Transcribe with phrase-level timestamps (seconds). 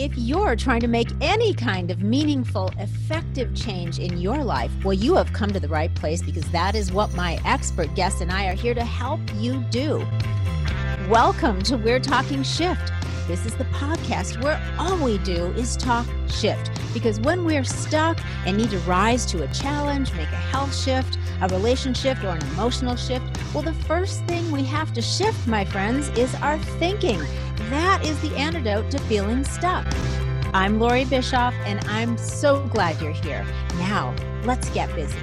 [0.00, 4.94] If you're trying to make any kind of meaningful, effective change in your life, well,
[4.94, 8.32] you have come to the right place because that is what my expert guests and
[8.32, 9.98] I are here to help you do.
[11.10, 12.90] Welcome to We're Talking Shift.
[13.28, 16.70] This is the podcast where all we do is talk shift.
[16.94, 21.18] Because when we're stuck and need to rise to a challenge, make a health shift,
[21.42, 25.64] a relationship, or an emotional shift, well, the first thing we have to shift, my
[25.64, 27.18] friends, is our thinking.
[27.68, 29.86] That is the antidote to feeling stuck.
[30.54, 33.44] I'm Lori Bischoff, and I'm so glad you're here.
[33.78, 34.14] Now,
[34.44, 35.18] let's get busy.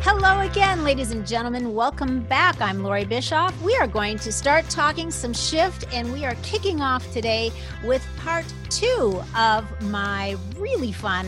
[0.00, 1.74] Hello again, ladies and gentlemen.
[1.74, 2.58] Welcome back.
[2.60, 3.60] I'm Lori Bischoff.
[3.60, 7.52] We are going to start talking some shift, and we are kicking off today
[7.84, 11.26] with part two of my really fun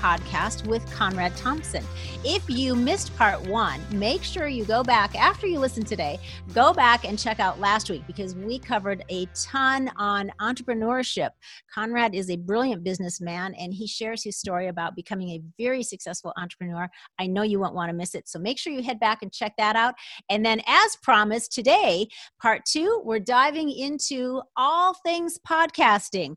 [0.00, 1.84] podcast with Conrad Thompson.
[2.24, 6.18] If you missed part one, make sure you go back after you listen today,
[6.54, 11.30] go back and check out last week because we covered a ton on entrepreneurship.
[11.72, 16.32] Conrad is a brilliant businessman and he shares his story about becoming a very successful
[16.36, 16.88] entrepreneur.
[17.18, 18.28] I know you won't want to miss it.
[18.28, 19.94] So make sure you head back and check that out.
[20.30, 22.08] And then, as promised, today,
[22.40, 26.36] part two, we're diving into all things podcasting.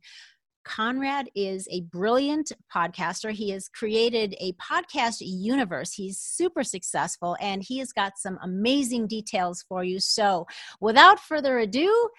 [0.70, 3.32] Conrad is a brilliant podcaster.
[3.32, 5.94] He has created a podcast universe.
[5.94, 10.00] He's super successful and he has got some amazing details for you.
[10.00, 10.46] So,
[10.80, 12.10] without further ado,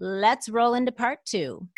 [0.00, 1.68] let's roll into part two.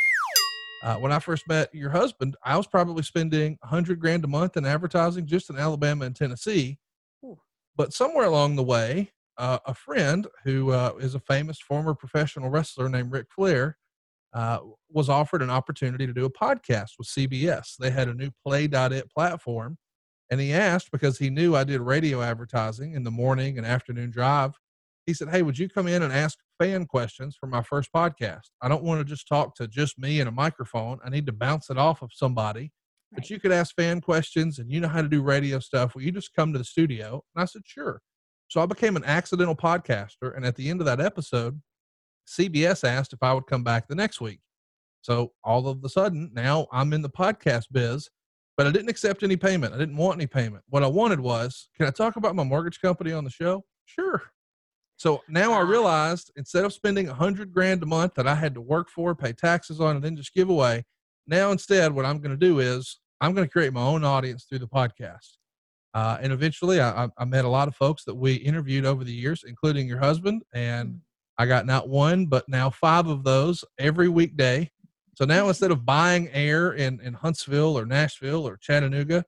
[0.84, 4.56] Uh, when I first met your husband, I was probably spending 100 grand a month
[4.56, 6.78] in advertising just in Alabama and Tennessee.
[7.24, 7.38] Ooh.
[7.74, 12.50] But somewhere along the way, uh, a friend who uh, is a famous former professional
[12.50, 13.78] wrestler named Ric Flair
[14.32, 14.58] uh,
[14.90, 17.76] was offered an opportunity to do a podcast with CBS.
[17.78, 19.78] They had a new Play.it platform.
[20.30, 24.10] And he asked because he knew I did radio advertising in the morning and afternoon
[24.10, 24.52] drive.
[25.06, 28.50] He said, Hey, would you come in and ask fan questions for my first podcast?
[28.62, 30.98] I don't want to just talk to just me and a microphone.
[31.04, 32.60] I need to bounce it off of somebody.
[32.60, 32.70] Right.
[33.16, 35.96] But you could ask fan questions and you know how to do radio stuff.
[35.96, 37.24] Will you just come to the studio?
[37.34, 38.00] And I said, Sure.
[38.46, 40.36] So I became an accidental podcaster.
[40.36, 41.60] And at the end of that episode,
[42.30, 44.40] CBS asked if I would come back the next week.
[45.02, 48.08] So all of a sudden, now I'm in the podcast biz,
[48.56, 49.74] but I didn't accept any payment.
[49.74, 50.62] I didn't want any payment.
[50.68, 53.64] What I wanted was, can I talk about my mortgage company on the show?
[53.86, 54.22] Sure.
[54.96, 58.54] So now I realized instead of spending a hundred grand a month that I had
[58.54, 60.84] to work for, pay taxes on, and then just give away,
[61.26, 64.44] now instead what I'm going to do is I'm going to create my own audience
[64.44, 65.36] through the podcast.
[65.94, 69.12] Uh, and eventually, I, I, met a lot of folks that we interviewed over the
[69.12, 70.98] years, including your husband, and mm.
[71.40, 74.70] I got not one, but now five of those every weekday.
[75.14, 79.24] So now instead of buying air in, in Huntsville or Nashville or Chattanooga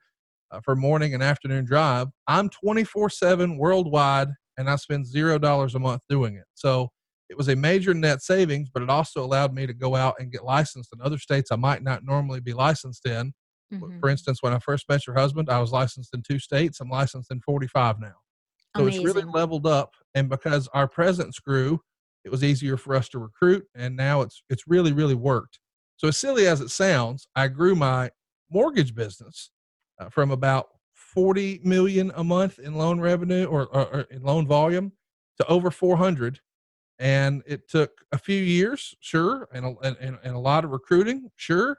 [0.50, 4.28] uh, for morning and afternoon drive, I'm 24 7 worldwide
[4.58, 6.44] and I spend $0 a month doing it.
[6.52, 6.90] So
[7.30, 10.30] it was a major net savings, but it also allowed me to go out and
[10.30, 13.32] get licensed in other states I might not normally be licensed in.
[13.72, 14.00] Mm-hmm.
[14.00, 16.78] For instance, when I first met your husband, I was licensed in two states.
[16.78, 18.12] I'm licensed in 45 now.
[18.76, 19.00] So Amazing.
[19.00, 19.94] it's really leveled up.
[20.14, 21.80] And because our presence grew,
[22.25, 25.59] it was easier for us to recruit and now it's it's really really worked.
[25.97, 28.10] So as silly as it sounds i grew my
[28.50, 29.50] mortgage business
[30.00, 34.47] uh, from about 40 million a month in loan revenue or, or, or, in loan
[34.47, 34.93] volume
[35.38, 36.41] to over 400
[36.99, 41.31] and it took a few years sure and a, and, and a lot of recruiting
[41.37, 41.78] sure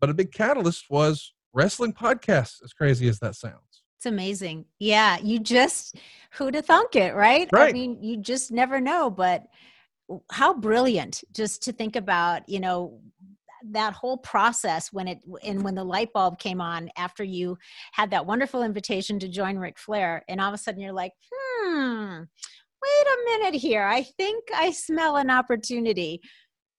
[0.00, 3.84] but a big catalyst was wrestling podcasts as crazy as that sounds.
[3.96, 4.66] It's amazing.
[4.78, 5.96] Yeah you just
[6.32, 7.48] who to thunk it right?
[7.52, 7.70] Right.
[7.70, 9.46] i mean you just never know but
[10.30, 13.00] how brilliant just to think about you know
[13.70, 17.56] that whole process when it and when the light bulb came on after you
[17.92, 21.12] had that wonderful invitation to join Ric Flair and all of a sudden you're like
[21.32, 22.22] hmm
[22.84, 23.84] wait a minute here.
[23.84, 26.20] I think i smell an opportunity.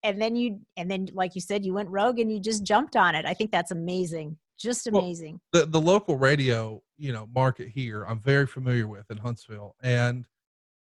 [0.03, 2.95] And then you and then like you said you went rogue and you just jumped
[2.95, 3.25] on it.
[3.25, 4.37] I think that's amazing.
[4.59, 5.39] Just amazing.
[5.51, 9.75] well, the, the local radio you know market here i'm very familiar with in huntsville
[9.83, 10.25] and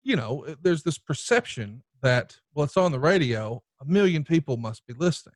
[0.04, 4.86] you know there's this perception that, well, it's on the radio, a million people must
[4.88, 5.36] be listening.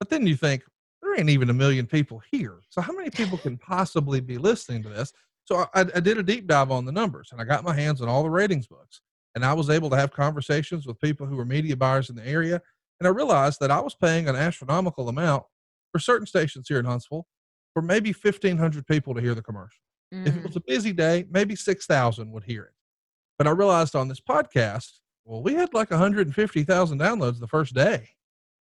[0.00, 0.62] But then you think,
[1.02, 2.60] there ain't even a million people here.
[2.70, 5.12] So how many people can possibly be listening to this?
[5.44, 8.00] So I, I did a deep dive on the numbers and I got my hands
[8.00, 9.00] on all the ratings books.
[9.34, 12.26] And I was able to have conversations with people who were media buyers in the
[12.26, 12.60] area.
[12.98, 15.44] And I realized that I was paying an astronomical amount
[15.92, 17.26] for certain stations here in Huntsville
[17.74, 19.78] for maybe 1,500 people to hear the commercial.
[20.12, 20.26] Mm.
[20.26, 20.46] If it mm.
[20.46, 22.72] was a busy day, maybe 6,000 would hear it.
[23.38, 24.92] But I realized on this podcast
[25.26, 28.08] well, we had like 150,000 downloads the first day.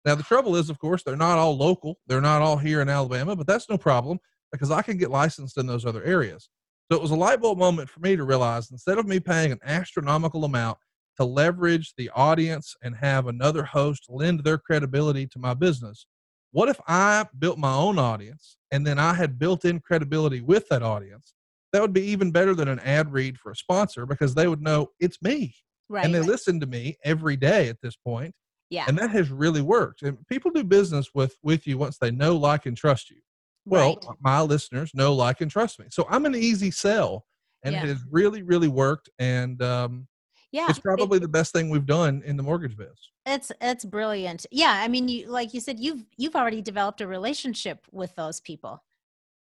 [0.05, 1.99] Now, the trouble is, of course, they're not all local.
[2.07, 4.19] They're not all here in Alabama, but that's no problem
[4.51, 6.49] because I can get licensed in those other areas.
[6.91, 9.51] So it was a light bulb moment for me to realize instead of me paying
[9.51, 10.77] an astronomical amount
[11.17, 16.05] to leverage the audience and have another host lend their credibility to my business,
[16.53, 20.69] What if I built my own audience and then I had built in credibility with
[20.69, 21.33] that audience?
[21.71, 24.61] That would be even better than an ad read for a sponsor because they would
[24.61, 25.55] know it's me.
[25.89, 26.05] Right.
[26.05, 26.27] and they right.
[26.29, 28.33] listen to me every day at this point
[28.69, 28.85] Yeah.
[28.87, 32.35] and that has really worked and people do business with with you once they know
[32.35, 33.17] like and trust you
[33.65, 34.15] well right.
[34.21, 37.25] my listeners know like and trust me so i'm an easy sell
[37.63, 37.83] and Yeah.
[37.83, 40.07] it has really really worked and um,
[40.51, 40.67] yeah.
[40.69, 42.87] it's it- probably the best thing we've done in the mortgage biz
[43.25, 44.45] it's it's brilliant.
[44.51, 44.81] Yeah.
[44.83, 48.83] I mean, you like you said, you've you've already developed a relationship with those people.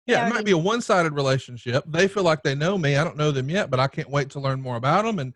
[0.07, 3.05] Yeah it already- might be a one-sided relationship they feel like they know me i
[3.05, 5.33] don't know them yet but i can't wait to learn more about them and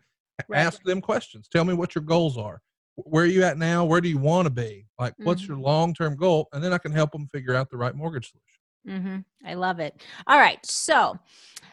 [0.47, 0.59] Right.
[0.59, 2.61] ask them questions tell me what your goals are
[2.95, 5.51] where are you at now where do you want to be like what's Mm-hmm.
[5.53, 9.03] your long-term goal and then i can help them figure out the right mortgage solution
[9.03, 9.17] hmm
[9.47, 10.01] I love it.
[10.25, 11.17] All right, so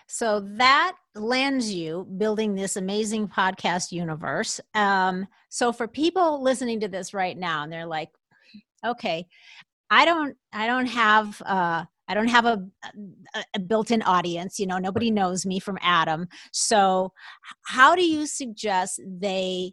[0.07, 4.61] so that lands you building this amazing podcast universe.
[4.75, 8.11] Um, so for people listening to this right now, and they're like,
[8.85, 9.27] okay,
[9.91, 12.63] I don't, I don't have, uh, I don't have a,
[13.35, 14.59] a, a built-in audience.
[14.59, 16.29] You know, nobody knows me from Adam.
[16.53, 17.13] So,
[17.67, 19.73] how do you suggest they?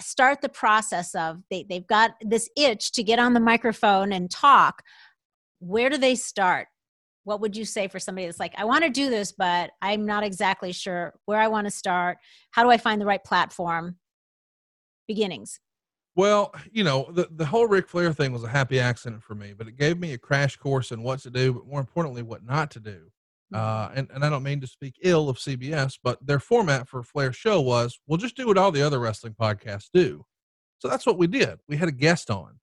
[0.00, 4.30] start the process of they, they've got this itch to get on the microphone and
[4.30, 4.82] talk
[5.60, 6.66] where do they start
[7.24, 10.04] what would you say for somebody that's like i want to do this but i'm
[10.04, 12.18] not exactly sure where i want to start
[12.50, 13.96] how do i find the right platform
[15.06, 15.60] beginnings
[16.14, 19.54] Well, you know, the, the whole Ric Flair thing was a happy accident for me,
[19.56, 22.44] but it gave me a crash course in what to do, but more importantly, what
[22.44, 23.10] not to do.
[23.54, 27.02] Uh, and, and I don't mean to speak ill of CBS, but their format for
[27.02, 30.24] Flair's show was, well, just do what all the other wrestling podcasts do.
[30.78, 31.58] So that's what we did.
[31.68, 32.58] We had a guest on.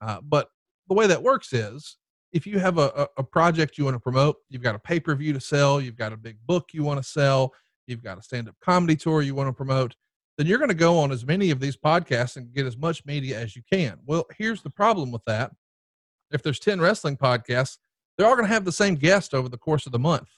[0.00, 0.48] Uh, but
[0.88, 1.96] the way that works is
[2.32, 5.00] if you have a, a, a project you want to promote, you've got a pay
[5.00, 7.52] per view to sell, you've got a big book you want to sell,
[7.86, 9.94] you've got a stand up comedy tour you want to promote,
[10.36, 13.04] then you're going to go on as many of these podcasts and get as much
[13.04, 13.98] media as you can.
[14.04, 15.52] Well, here's the problem with that.
[16.32, 17.78] If there's 10 wrestling podcasts,
[18.16, 20.28] they're all going to have the same guest over the course of the month.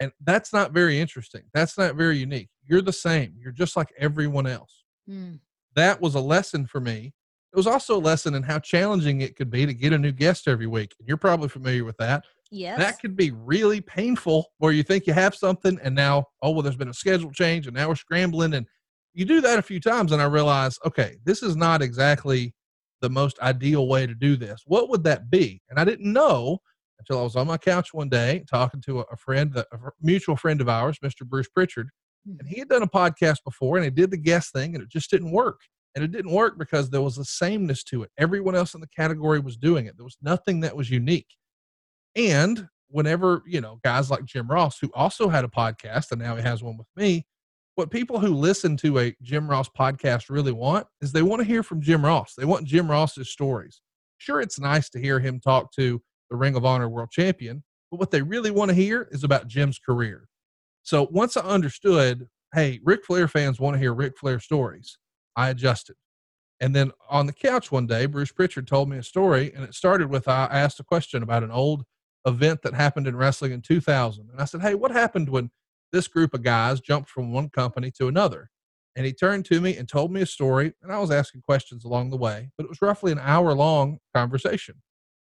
[0.00, 1.42] And that's not very interesting.
[1.52, 2.48] That's not very unique.
[2.64, 3.34] You're the same.
[3.38, 4.84] You're just like everyone else.
[5.08, 5.40] Mm,
[5.74, 7.12] That was a lesson for me.
[7.52, 10.10] It was also a lesson in how challenging it could be to get a new
[10.10, 10.92] guest every week.
[10.98, 12.24] And you're probably familiar with that.
[12.50, 16.50] yes That could be really painful where you think you have something and now, oh,
[16.50, 18.54] well, there's been a schedule change and now we're scrambling.
[18.54, 18.66] And
[19.14, 22.52] you do that a few times and I realize, okay, this is not exactly
[23.00, 24.62] the most ideal way to do this.
[24.66, 25.62] What would that be?
[25.70, 26.58] And I didn't know
[26.98, 29.64] until I was on my couch one day talking to a, friend, a
[30.00, 31.26] mutual friend of ours, Mr.
[31.26, 31.90] Bruce Pritchard.
[32.26, 32.48] And mm-hmm.
[32.48, 35.10] he had done a podcast before and he did the guest thing and it just
[35.10, 35.60] didn't work.
[35.94, 38.10] And it didn't work because there was a sameness to it.
[38.18, 39.96] Everyone else in the category was doing it.
[39.96, 41.36] There was nothing that was unique.
[42.16, 46.34] And whenever, you know, guys like Jim Ross, who also had a podcast and now
[46.34, 47.26] he has one with me,
[47.74, 51.46] what people who listen to a Jim Ross podcast really want is they want to
[51.46, 52.34] hear from Jim Ross.
[52.36, 53.80] They want Jim Ross's stories.
[54.18, 56.00] Sure, it's nice to hear him talk to
[56.30, 59.48] the Ring of Honor world champion, but what they really want to hear is about
[59.48, 60.28] Jim's career.
[60.82, 64.98] So once I understood, hey, Ric Flair fans want to hear Ric Flair stories,
[65.36, 65.96] I adjusted.
[66.60, 69.74] And then on the couch one day, Bruce Pritchard told me a story, and it
[69.74, 71.84] started with I asked a question about an old
[72.26, 74.30] event that happened in wrestling in 2000.
[74.30, 75.50] And I said, Hey, what happened when
[75.92, 78.50] this group of guys jumped from one company to another?
[78.96, 81.84] And he turned to me and told me a story, and I was asking questions
[81.84, 84.76] along the way, but it was roughly an hour long conversation.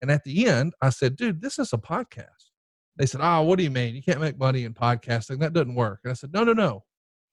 [0.01, 2.51] And at the end, I said, Dude, this is a podcast.
[2.95, 3.95] They said, Oh, what do you mean?
[3.95, 5.39] You can't make money in podcasting.
[5.39, 6.01] That doesn't work.
[6.03, 6.83] And I said, No, no, no.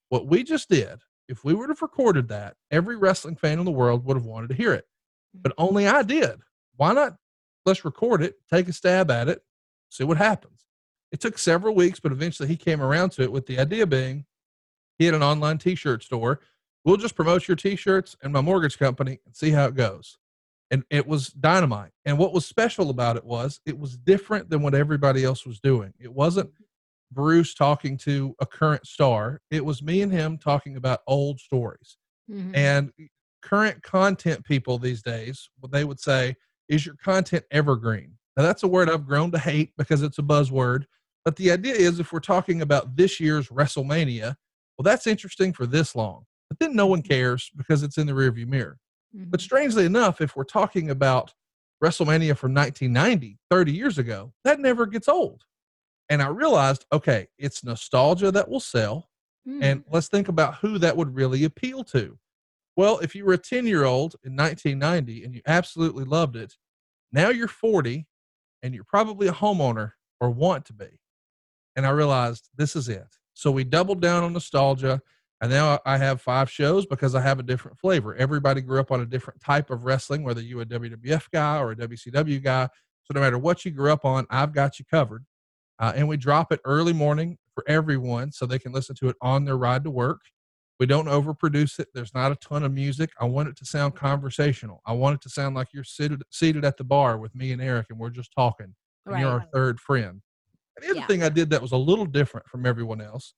[0.09, 3.71] What we just did, if we would have recorded that, every wrestling fan in the
[3.71, 4.85] world would have wanted to hear it.
[5.37, 5.43] Mm-hmm.
[5.43, 6.41] But only I did.
[6.77, 7.17] Why not?
[7.67, 9.43] Let's record it, take a stab at it,
[9.89, 10.67] see what happens.
[11.13, 14.25] It took several weeks, but eventually he came around to it with the idea being
[14.99, 16.41] he had an online t shirt store.
[16.85, 20.19] We'll just promote your t shirts and my mortgage company and see how it goes.
[20.71, 21.93] And it was dynamite.
[22.07, 25.61] And what was special about it was it was different than what everybody else was
[25.61, 25.93] doing.
[26.01, 26.51] It wasn't
[27.13, 31.99] Bruce talking to a current star, it was me and him talking about old stories.
[32.31, 32.57] Mhm.
[32.57, 32.93] And
[33.43, 36.37] current content people these days, what they would say,
[36.69, 38.17] is your content evergreen?
[38.37, 40.85] Now, that's a word I've grown to hate because it's a buzzword.
[41.25, 44.37] But the idea is if we're talking about this year's WrestleMania,
[44.77, 46.25] well, that's interesting for this long.
[46.49, 48.79] But then no one cares because it's in the rearview mirror.
[49.15, 49.45] But Mhm.
[49.45, 51.35] strangely enough, if we're talking about
[51.83, 55.45] WrestleMania from 1990, 30 years ago, that never gets old.
[56.09, 59.11] And I realized, okay, it's nostalgia that will sell.
[59.47, 59.63] Mm.
[59.63, 62.19] And let's think about who that would really appeal to.
[62.77, 66.57] Well, if you were a 10 year old in 1990 and you absolutely loved it,
[67.13, 68.07] now you're 40
[68.63, 71.01] and you're probably a homeowner or want to be.
[71.77, 73.07] And I realized this is it.
[73.35, 75.01] So we doubled down on nostalgia.
[75.41, 78.15] And now I have five shows because I have a different flavor.
[78.15, 81.73] Everybody grew up on a different type of wrestling, whether you a WWF guy or
[81.73, 82.69] a WCW guy.
[83.03, 85.25] So no matter what you grew up on, I've got you covered.
[85.81, 89.17] Uh, and we drop it early morning for everyone so they can listen to it
[89.21, 90.21] on their ride to work.
[90.79, 91.89] We don't overproduce it.
[91.95, 93.11] There's not a ton of music.
[93.21, 94.81] I want it to sound conversational.
[94.87, 97.63] I want it to sound like you're seated seated at the bar with me and
[97.63, 98.75] Eric, and we're just talking.
[99.07, 99.21] And right.
[99.21, 100.23] you're our third friend.
[100.81, 101.07] The other yeah.
[101.07, 103.35] thing I did that was a little different from everyone else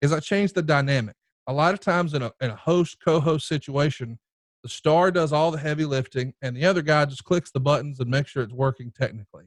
[0.00, 1.14] is I changed the dynamic.
[1.46, 4.18] A lot of times in a, in a host co-host situation
[4.62, 7.98] the star does all the heavy lifting and the other guy just clicks the buttons
[7.98, 9.44] and makes sure it's working technically.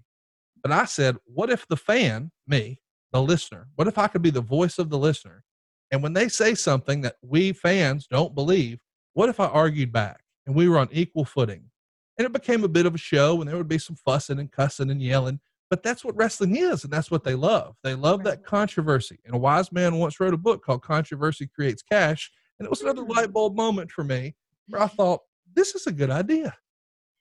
[0.61, 2.79] But i said what if the fan me
[3.11, 5.43] the listener what if i could be the voice of the listener?
[5.91, 8.79] And when they say something that we fans don't believe
[9.13, 11.69] what if i argued back and we were on equal footing?
[12.17, 14.51] And it became a bit of a show and there would be some fussing and
[14.51, 15.39] cussing and yelling
[15.73, 17.75] but that's what wrestling is, and that's what they love.
[17.81, 19.17] They love that controversy.
[19.25, 22.31] And a wise man once wrote a book called Controversy Creates Cash.
[22.59, 23.33] And it was another light mm.
[23.33, 24.35] bulb moment for me
[24.67, 25.21] where I thought,
[25.55, 26.55] this is a good idea.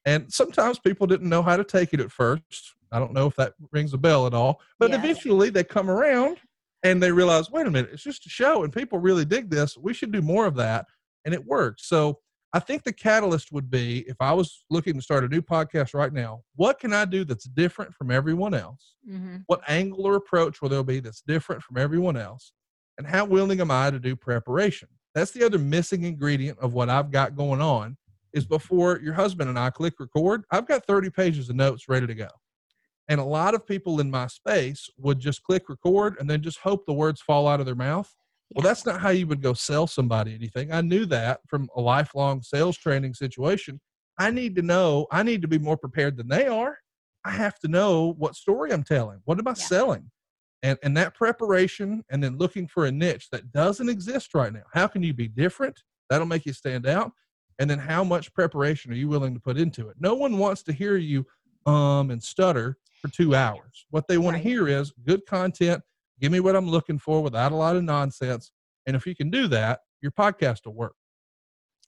[0.04, 2.74] And sometimes people didn't know how to take it at first.
[2.92, 4.98] I don't know if that rings a bell at all, but yes.
[4.98, 6.36] eventually they come around
[6.82, 9.78] and they realize, wait a minute, it's just a show and people really dig this.
[9.78, 10.84] We should do more of that.
[11.24, 11.80] And it worked.
[11.80, 12.18] So
[12.54, 15.94] I think the catalyst would be if I was looking to start a new podcast
[15.94, 18.94] right now, what can I do that's different from everyone else?
[19.08, 19.36] Mm-hmm.
[19.46, 22.52] What angle or approach will there be that's different from everyone else?
[22.98, 24.88] And how willing am I to do preparation?
[25.14, 27.96] That's the other missing ingredient of what I've got going on
[28.34, 32.06] is before your husband and I click record, I've got 30 pages of notes ready
[32.06, 32.28] to go.
[33.08, 36.58] And a lot of people in my space would just click record and then just
[36.58, 38.14] hope the words fall out of their mouth
[38.54, 40.72] well, that's not how you would go sell somebody anything.
[40.72, 43.80] I knew that from a lifelong sales training situation.
[44.18, 46.78] I need to know, I need to be more prepared than they are.
[47.24, 49.20] I have to know what story I'm telling.
[49.24, 49.54] What am I yeah.
[49.54, 50.10] selling?
[50.62, 54.62] And, and that preparation and then looking for a niche that doesn't exist right now.
[54.72, 55.80] How can you be different?
[56.10, 57.12] That'll make you stand out.
[57.58, 59.96] And then how much preparation are you willing to put into it?
[59.98, 61.26] No one wants to hear you
[61.64, 63.86] um and stutter for two hours.
[63.90, 64.42] What they want right.
[64.42, 65.82] to hear is good content
[66.22, 68.52] Give me what I'm looking for without a lot of nonsense.
[68.86, 70.94] And if you can do that, your podcast will work.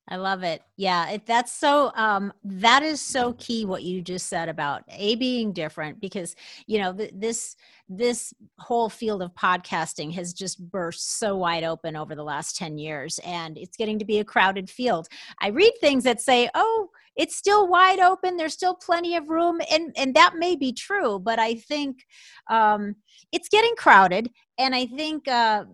[0.07, 0.63] I love it.
[0.77, 1.91] Yeah, it, that's so.
[1.95, 3.65] Um, that is so key.
[3.65, 7.57] What you just said about a being different, because you know th- this
[7.89, 12.77] this whole field of podcasting has just burst so wide open over the last ten
[12.77, 15.09] years, and it's getting to be a crowded field.
[15.41, 18.37] I read things that say, "Oh, it's still wide open.
[18.37, 22.05] There's still plenty of room," and and that may be true, but I think
[22.51, 22.97] um,
[23.33, 25.65] it's getting crowded, and I think uh,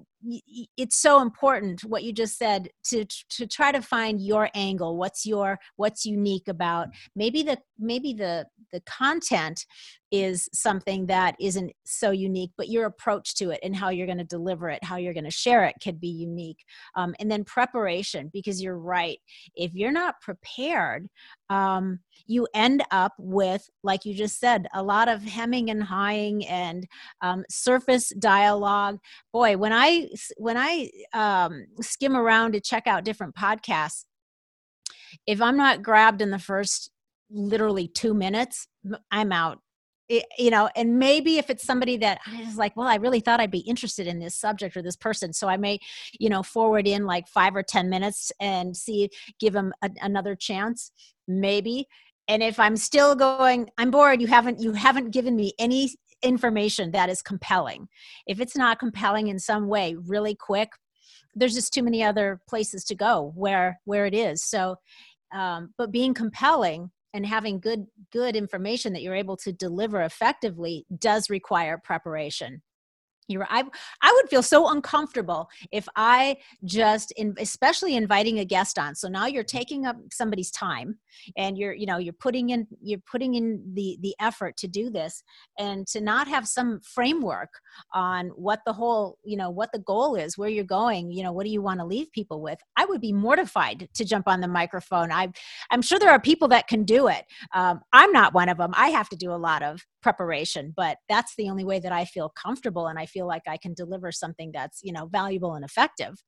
[0.77, 5.25] it's so important what you just said to to try to find your angle what's
[5.25, 6.93] your what's unique about mm.
[7.17, 9.65] maybe the maybe the the content
[10.11, 14.19] is something that isn't so unique but your approach to it and how you're going
[14.19, 16.65] to deliver it how you're going to share it could be unique.
[16.95, 19.19] Um, and then preparation because you're right
[19.55, 21.09] if you're not prepared
[21.49, 26.47] um, you end up with like you just said a lot of hemming and hawing
[26.47, 26.87] and
[27.23, 28.99] um, surface dialogue.
[29.33, 34.05] Boy when i when i um, skim around to check out different podcasts
[35.27, 36.91] if i'm not grabbed in the first
[37.31, 38.67] literally two minutes
[39.11, 39.61] i'm out
[40.11, 43.21] it, you know and maybe if it's somebody that i was like well i really
[43.21, 45.33] thought i'd be interested in this subject or this person.
[45.33, 45.79] So i may
[46.19, 50.35] you know forward in like five or ten minutes and see give them a, another
[50.35, 50.91] chance
[51.29, 51.87] maybe.
[52.29, 55.91] And if i'm still going i'm bored you haven't you haven't given me any
[56.23, 57.89] information that is compelling.
[58.27, 60.71] If it's not compelling in some way really quick
[61.37, 64.43] there's just too many other places to go where where it is.
[64.43, 64.77] So
[65.33, 70.87] um, but being compelling and having good good information that you're able to deliver effectively
[70.99, 72.63] does require preparation
[73.31, 73.65] you're I,
[74.03, 78.95] I would feel so uncomfortable if i just in, especially inviting a guest on.
[78.95, 80.99] So now you're taking up somebody's time
[81.37, 84.91] and you're you know you're putting in you're putting in the the effort to do
[84.91, 85.23] this
[85.59, 87.51] and to not have some framework
[87.93, 91.33] on what the whole you know what the goal is where you're going you know
[91.33, 92.59] what do you want to leave people with?
[92.77, 95.13] I would be mortified to jump on the microphone.
[95.13, 95.29] I
[95.71, 97.25] i'm sure there are people that can do it.
[97.55, 100.99] Um, i'm not one of them i have to do a lot of preparation but
[101.09, 104.11] that's the only way that i feel comfortable and i feel like i can deliver
[104.11, 106.23] something that's you know valuable and effective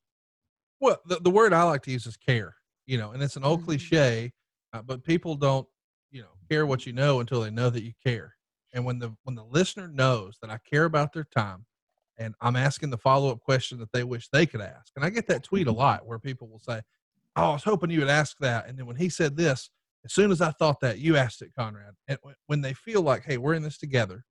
[0.81, 2.55] well the, the word i like to use is care
[2.87, 3.67] you know and it's an old mm-hmm.
[3.67, 4.33] cliche
[4.73, 5.67] uh, but people don't
[6.11, 8.35] you know care what you know until they know that you care
[8.75, 11.65] and when the when the listener knows that i care about their time
[12.19, 15.27] and i'm asking the follow-up question that they wish they could ask and i get
[15.27, 15.81] that tweet a mm-hmm.
[15.81, 16.81] lot where people will say
[17.37, 19.71] oh i was hoping you would ask that and then when he said this
[20.05, 21.95] as soon as I thought that, you asked it, Conrad.
[22.09, 24.25] And when they feel like, hey, we're in this together,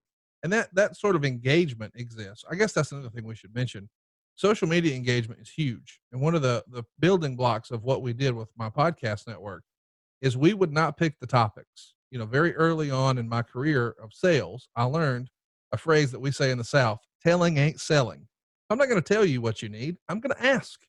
[0.44, 2.44] and that that sort of engagement exists.
[2.50, 3.90] I guess that's another thing we should mention.
[4.36, 6.00] social media engagement is huge.
[6.12, 9.64] And one of the, the building blocks of what we did with my podcast network
[10.22, 11.94] is we would not pick the topics.
[12.10, 15.30] You know, very early on in my career of sales, I learned
[15.72, 18.28] a phrase that we say in the South telling ain't selling.
[18.70, 20.80] I'm not going to tell you what you need, I'm going to ask.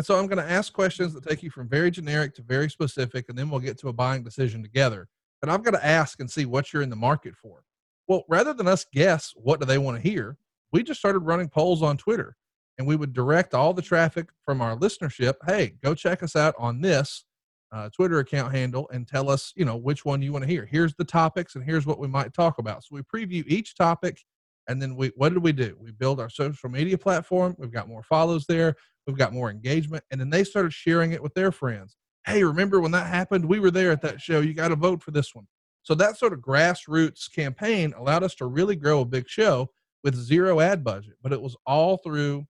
[0.00, 2.70] And so I'm going to ask questions that take you from very generic to very
[2.70, 5.08] specific, and then we'll get to a buying decision together.
[5.42, 7.64] But I've got to ask and see what you're in the market for.
[8.08, 10.38] Well, rather than us guess what do they want to hear,
[10.72, 12.34] we just started running polls on Twitter
[12.78, 16.54] and we would direct all the traffic from our listenership hey go check us out
[16.56, 17.26] on this
[17.72, 20.64] uh, twitter account handle and tell us you know which one you want to hear.
[20.64, 22.84] Here's the topics and here's what we might talk about.
[22.84, 24.24] So we preview each topic
[24.66, 25.76] and then we what did we do?
[25.78, 27.54] We build our social media platform.
[27.58, 28.76] We've got more follows there
[29.10, 32.80] we've got more engagement and then they started sharing it with their friends hey remember
[32.80, 35.34] when that happened we were there at that show you got to vote for this
[35.34, 35.46] one
[35.82, 39.68] so that sort of grassroots campaign allowed us to really grow a big show
[40.04, 42.46] with zero ad budget but it was all through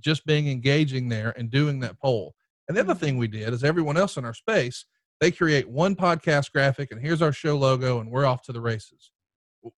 [0.00, 2.34] just being engaging there and doing that poll.
[2.68, 4.84] And the other thing we did is everyone else in our space,
[5.20, 8.60] they create one podcast graphic and here's our show logo and we're off to the
[8.60, 9.10] races.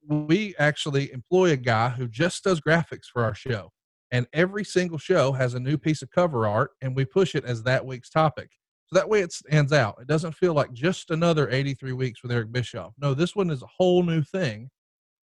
[0.09, 3.71] We actually employ a guy who just does graphics for our show.
[4.15, 7.45] And every single show has a new piece of cover art and we push it
[7.45, 8.49] as that week's topic.
[8.87, 9.97] So that way it stands out.
[10.01, 12.93] It doesn't feel like just another 83 weeks with Eric Bischoff.
[12.97, 14.71] No, this one is a whole new thing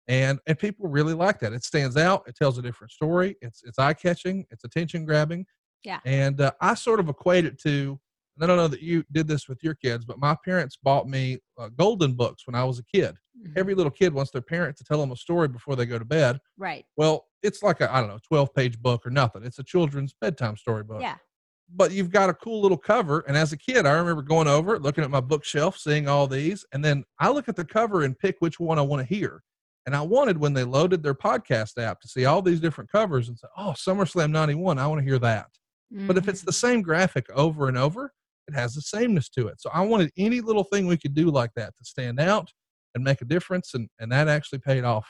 [0.08, 1.54] and and people really like that.
[1.54, 2.24] It stands out.
[2.28, 3.38] It tells a different story.
[3.42, 4.46] It's it's eye catching.
[4.50, 5.46] It's attention grabbing.
[5.86, 6.00] Yeah.
[6.06, 7.98] And uh, I sort of equate it to.
[8.40, 11.40] I don't know that you did this with your kids, but my parents bought me
[11.58, 13.16] uh, golden books when I was a kid.
[13.38, 13.54] Mm-hmm.
[13.58, 16.06] Every little kid wants their parent to tell them a story before they go to
[16.06, 16.40] bed.
[16.58, 16.86] Right.
[16.98, 19.44] Well, it's like a I don't know, twelve page book or nothing.
[19.44, 21.02] It's a children's bedtime story book.
[21.02, 21.16] Yeah.
[21.74, 24.76] But you've got a cool little cover, and as a kid, I remember going over
[24.76, 28.04] it, looking at my bookshelf, seeing all these, and then I look at the cover
[28.04, 29.42] and pick which one I want to hear.
[29.86, 33.30] And I wanted when they loaded their podcast app to see all these different covers
[33.30, 35.48] and say, oh, SummerSlam 91, I want to hear that.
[35.94, 36.08] Mm-hmm.
[36.08, 36.68] But if it's the mm-hmm.
[36.68, 38.14] same graphic over and over,
[38.48, 39.62] it has the sameness to it.
[39.62, 42.50] So I wanted any little thing we could do like that to stand out
[42.96, 43.74] and make a difference.
[43.74, 45.08] And, and that actually paid off.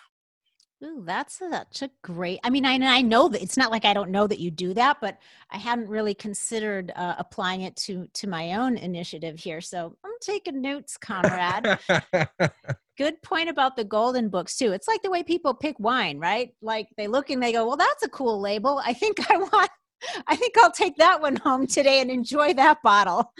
[0.83, 2.39] Ooh, that's such a great.
[2.43, 4.73] I mean, I, I know that it's not like I don't know that you do
[4.73, 5.19] that, but
[5.51, 9.61] I hadn't really considered uh, applying it to to my own initiative here.
[9.61, 11.79] So I'm taking notes, Conrad.
[12.97, 14.71] Good point about the golden books too.
[14.71, 16.49] It's like the way people pick wine, right?
[16.63, 18.81] Like they look and they go, "Well, that's a cool label.
[18.83, 19.69] I think I want.
[20.27, 23.33] I think I'll take that one home today and enjoy that bottle."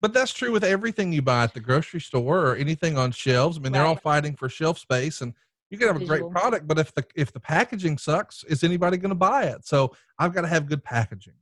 [0.00, 3.56] But that's true with everything you buy at the grocery store or anything on shelves.
[3.56, 5.32] I mean, they're all fighting for shelf space and
[5.70, 8.96] you can have a great product, but if the if the packaging sucks, is anybody
[8.96, 9.66] going to buy it?
[9.66, 11.34] So I've got to have good packaging.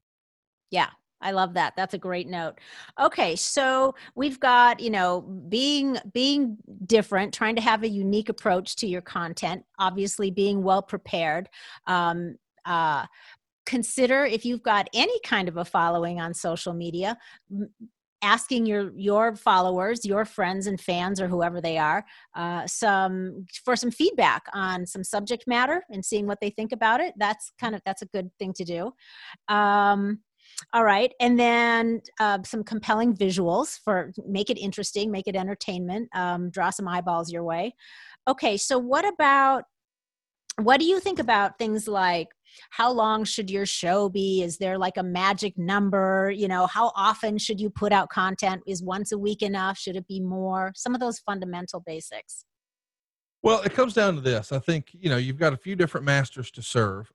[0.70, 0.88] Yeah,
[1.20, 1.74] I love that.
[1.76, 2.54] That's a great note.
[3.00, 8.76] Okay, so we've got, you know, being being different, trying to have a unique approach
[8.76, 11.48] to your content, obviously being well prepared.
[11.86, 13.06] Um, uh,
[13.66, 17.16] consider if you've got any kind of a following on social media,
[18.22, 22.04] asking your your followers your friends and fans or whoever they are
[22.36, 27.00] uh, some for some feedback on some subject matter and seeing what they think about
[27.00, 28.92] it that's kind of that's a good thing to do.
[29.48, 30.20] Um,
[30.72, 36.08] all right and then uh, some compelling visuals for make it interesting make it entertainment
[36.14, 37.74] um, draw some eyeballs your way.
[38.28, 39.64] Okay so what about
[40.60, 42.28] what do you think about things like
[42.70, 46.92] how long should your show be is there like a magic number you know how
[46.94, 50.72] often should you put out content is once a week enough should it be more
[50.74, 52.44] some of those fundamental basics
[53.44, 54.52] well, it comes down to this.
[54.52, 57.10] I think, you know, you've got a few different masters to serve.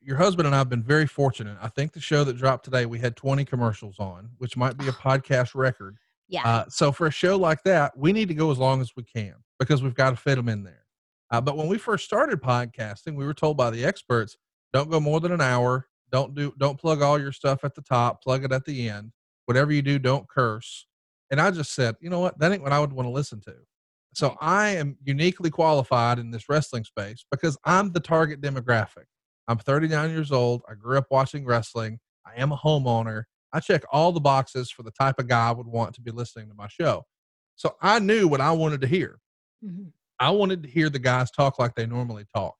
[0.00, 1.58] Your husband and I have been very fortunate.
[1.60, 4.88] I think the show that dropped today, we had 20 commercials on, which might be
[4.88, 5.98] a podcast record.
[6.28, 6.46] Yeah.
[6.46, 9.02] Uh, so for a show like that, we need to go as long as we
[9.02, 10.86] can because we've got to fit them in there.
[11.30, 14.38] Uh, but when we first started podcasting, we were told by the experts,
[14.72, 15.88] don't go more than an hour.
[16.12, 18.22] Don't do don't plug all your stuff at the top.
[18.22, 19.12] Plug it at the end.
[19.46, 20.86] Whatever you do, don't curse.
[21.30, 22.38] And I just said, you know what?
[22.38, 23.54] That ain't what I would want to listen to.
[24.14, 29.04] So I am uniquely qualified in this wrestling space because I'm the target demographic.
[29.46, 30.62] I'm 39 years old.
[30.68, 32.00] I grew up watching wrestling.
[32.26, 33.24] I am a homeowner.
[33.52, 36.10] I check all the boxes for the type of guy I would want to be
[36.10, 37.04] listening to my show.
[37.56, 39.18] So I knew what I wanted to hear.
[39.64, 39.88] Mm-hmm.
[40.18, 42.56] I wanted to hear the guys talk like they normally talk.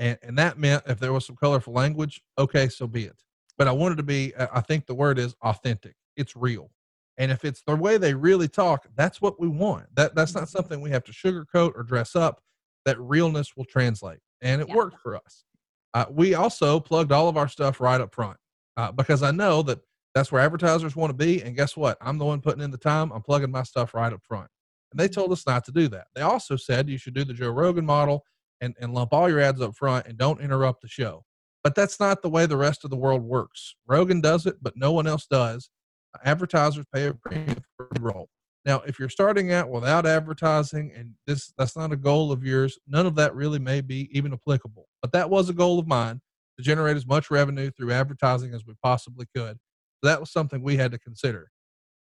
[0.00, 3.22] And, and that meant if there was some colorful language, okay, so be it.
[3.58, 5.94] But I wanted to be, I think the word is authentic.
[6.16, 6.70] It's real.
[7.18, 9.94] And if it's the way they really talk, that's what we want.
[9.94, 12.40] That that's not something we have to sugarcoat or dress up.
[12.86, 14.74] That realness will translate, and it yeah.
[14.74, 15.44] worked for us.
[15.92, 18.38] Uh, we also plugged all of our stuff right up front
[18.78, 19.80] uh, because I know that
[20.14, 21.42] that's where advertisers want to be.
[21.42, 21.98] And guess what?
[22.00, 23.12] I'm the one putting in the time.
[23.12, 24.48] I'm plugging my stuff right up front.
[24.92, 26.06] And they told us not to do that.
[26.14, 28.24] They also said you should do the Joe Rogan model
[28.60, 31.24] and, and lump all your ads up front and don't interrupt the show.
[31.62, 33.74] But that's not the way the rest of the world works.
[33.86, 35.70] Rogan does it, but no one else does.
[36.24, 38.28] Advertisers pay a premium for a role.
[38.64, 42.78] Now, if you're starting out without advertising and this that's not a goal of yours,
[42.86, 44.86] none of that really may be even applicable.
[45.00, 46.20] But that was a goal of mine
[46.58, 49.56] to generate as much revenue through advertising as we possibly could.
[50.02, 51.50] So that was something we had to consider.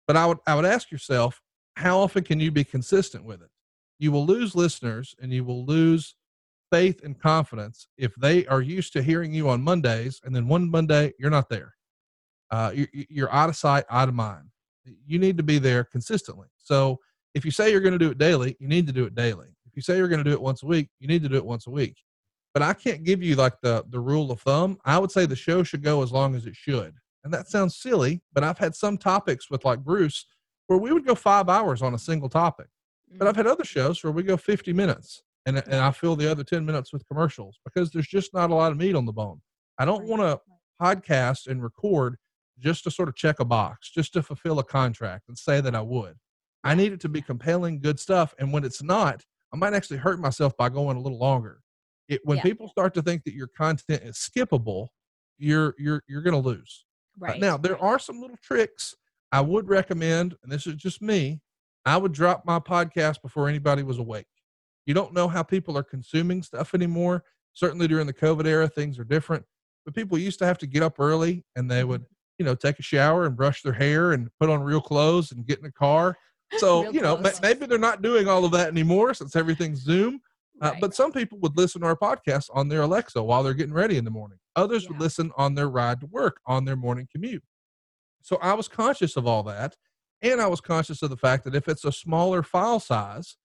[0.07, 1.43] But I would I would ask yourself,
[1.77, 3.51] how often can you be consistent with it?
[3.99, 6.16] You will lose listeners and you will lose
[6.71, 10.71] faith and confidence if they are used to hearing you on Mondays and then one
[10.71, 11.75] Monday you're not there.
[12.51, 14.49] Uh, you're, you're out of sight, out of mind.
[15.07, 16.49] You need to be there consistently.
[16.59, 16.99] So
[17.35, 19.49] if you say you're going to do it daily, you need to do it daily.
[19.67, 21.37] If you say you're going to do it once a week, you need to do
[21.37, 21.97] it once a week.
[22.55, 24.79] But I can't give you like the the rule of thumb.
[24.87, 26.95] I would say the show should go as long as it should.
[27.25, 30.25] And that sounds silly, but I've had some topics with like Bruce
[30.69, 32.69] where we would go five hours on a single topic.
[33.19, 33.39] But I've mm.
[33.39, 36.67] had other shows where we go 50 minutes and, and I fill the other 10
[36.67, 39.41] minutes with commercials because there's just not a lot of meat on the bone.
[39.79, 40.41] I don't want to
[40.83, 42.17] podcast and record
[42.59, 45.75] just to sort of check a box, just to fulfill a contract and say that
[45.75, 46.15] I would.
[46.65, 48.35] I need it to be compelling, good stuff.
[48.39, 49.23] And when it's not,
[49.55, 51.61] I might actually hurt myself by going a little longer.
[52.09, 52.43] It, when yeah.
[52.43, 54.89] people start to think that your content is skippable,
[55.39, 56.85] you're you're you're going to lose.
[57.21, 57.41] Uh, right.
[57.41, 58.95] now, there are some little tricks
[59.33, 61.41] I would recommend, and this is just me.
[61.85, 64.27] I would drop my podcast before anybody was awake.
[64.87, 67.25] You don't know how people are consuming stuff anymore.
[67.53, 69.45] Certainly during the COVID era, things are different.
[69.85, 72.05] But people used to have to get up early and they would,
[72.39, 75.47] you know, take a shower and brush their hair and put on real clothes and
[75.47, 76.17] get in a car.
[76.59, 80.21] So, you know, maybe they're not doing all of that anymore since everything's Zoom.
[80.63, 80.81] Uh, right.
[80.81, 83.97] But some people would listen to our podcast on their Alexa while they're getting ready
[83.97, 84.39] in the morning.
[84.55, 84.91] Others yeah.
[84.91, 87.43] would listen on their ride to work, on their morning commute.
[88.23, 89.77] So I was conscious of all that.
[90.23, 93.37] And I was conscious of the fact that if it's a smaller file size,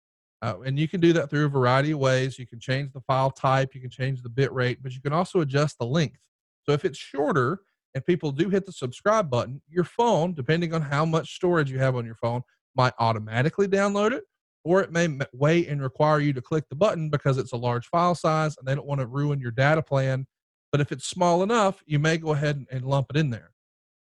[0.41, 2.39] uh, and you can do that through a variety of ways.
[2.39, 5.13] You can change the file type, you can change the bit rate, but you can
[5.13, 6.19] also adjust the length.
[6.63, 7.59] So if it's shorter
[7.93, 11.79] and people do hit the subscribe button, your phone, depending on how much storage you
[11.79, 12.41] have on your phone,
[12.75, 14.23] might automatically download it
[14.63, 17.87] or it may wait and require you to click the button because it's a large
[17.87, 20.27] file size and they don't want to ruin your data plan.
[20.71, 23.51] But if it's small enough, you may go ahead and lump it in there.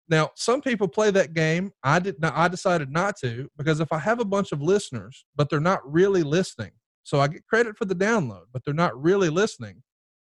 [0.09, 1.71] Now, some people play that game.
[1.83, 5.25] I did not, I decided not to because if I have a bunch of listeners,
[5.35, 6.71] but they're not really listening,
[7.03, 9.83] so I get credit for the download, but they're not really listening,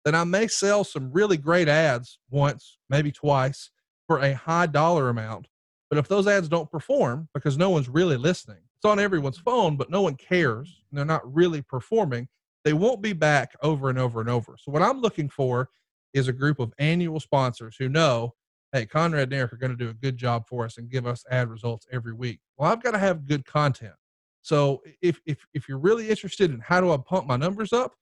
[0.05, 3.71] then I may sell some really great ads once, maybe twice
[4.05, 5.47] for a high dollar amount.
[5.89, 9.77] But if those ads don't perform because no one's really listening, it's on everyone's phone,
[9.77, 10.81] but no one cares.
[10.89, 12.27] And they're not really performing.
[12.65, 14.55] They won't be back over and over and over.
[14.59, 15.69] So, what I'm looking for
[16.13, 18.33] is a group of annual sponsors who know,
[18.73, 21.05] hey, Conrad and Eric are going to do a good job for us and give
[21.05, 22.39] us ad results every week.
[22.57, 23.93] Well, I've got to have good content.
[24.41, 27.93] So, if, if, if you're really interested in how do I pump my numbers up,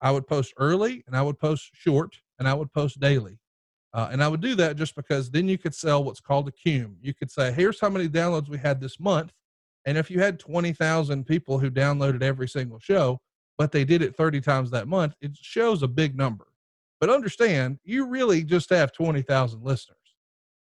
[0.00, 3.38] I would post early and I would post short and I would post daily.
[3.92, 6.52] Uh, and I would do that just because then you could sell what's called a
[6.52, 6.96] cume.
[7.02, 9.32] You could say, here's how many downloads we had this month.
[9.84, 13.18] And if you had 20,000 people who downloaded every single show,
[13.58, 16.46] but they did it 30 times that month, it shows a big number.
[17.00, 19.96] But understand, you really just have 20,000 listeners.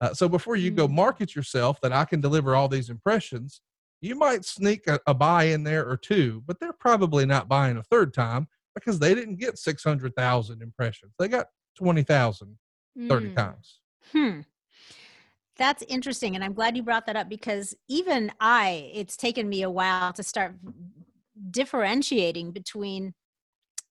[0.00, 0.92] Uh, so before you go mm.
[0.92, 3.60] market yourself that I can deliver all these impressions,
[4.00, 7.76] you might sneak a, a buy in there or two, but they're probably not buying
[7.76, 11.14] a third time because they didn't get 600,000 impressions.
[11.18, 11.46] They got
[11.78, 12.56] 20,000
[13.08, 13.36] 30 mm.
[13.36, 13.80] times.
[14.12, 14.40] Hmm.
[15.58, 16.34] That's interesting.
[16.34, 20.12] And I'm glad you brought that up because even I, it's taken me a while
[20.12, 20.54] to start
[21.50, 23.14] differentiating between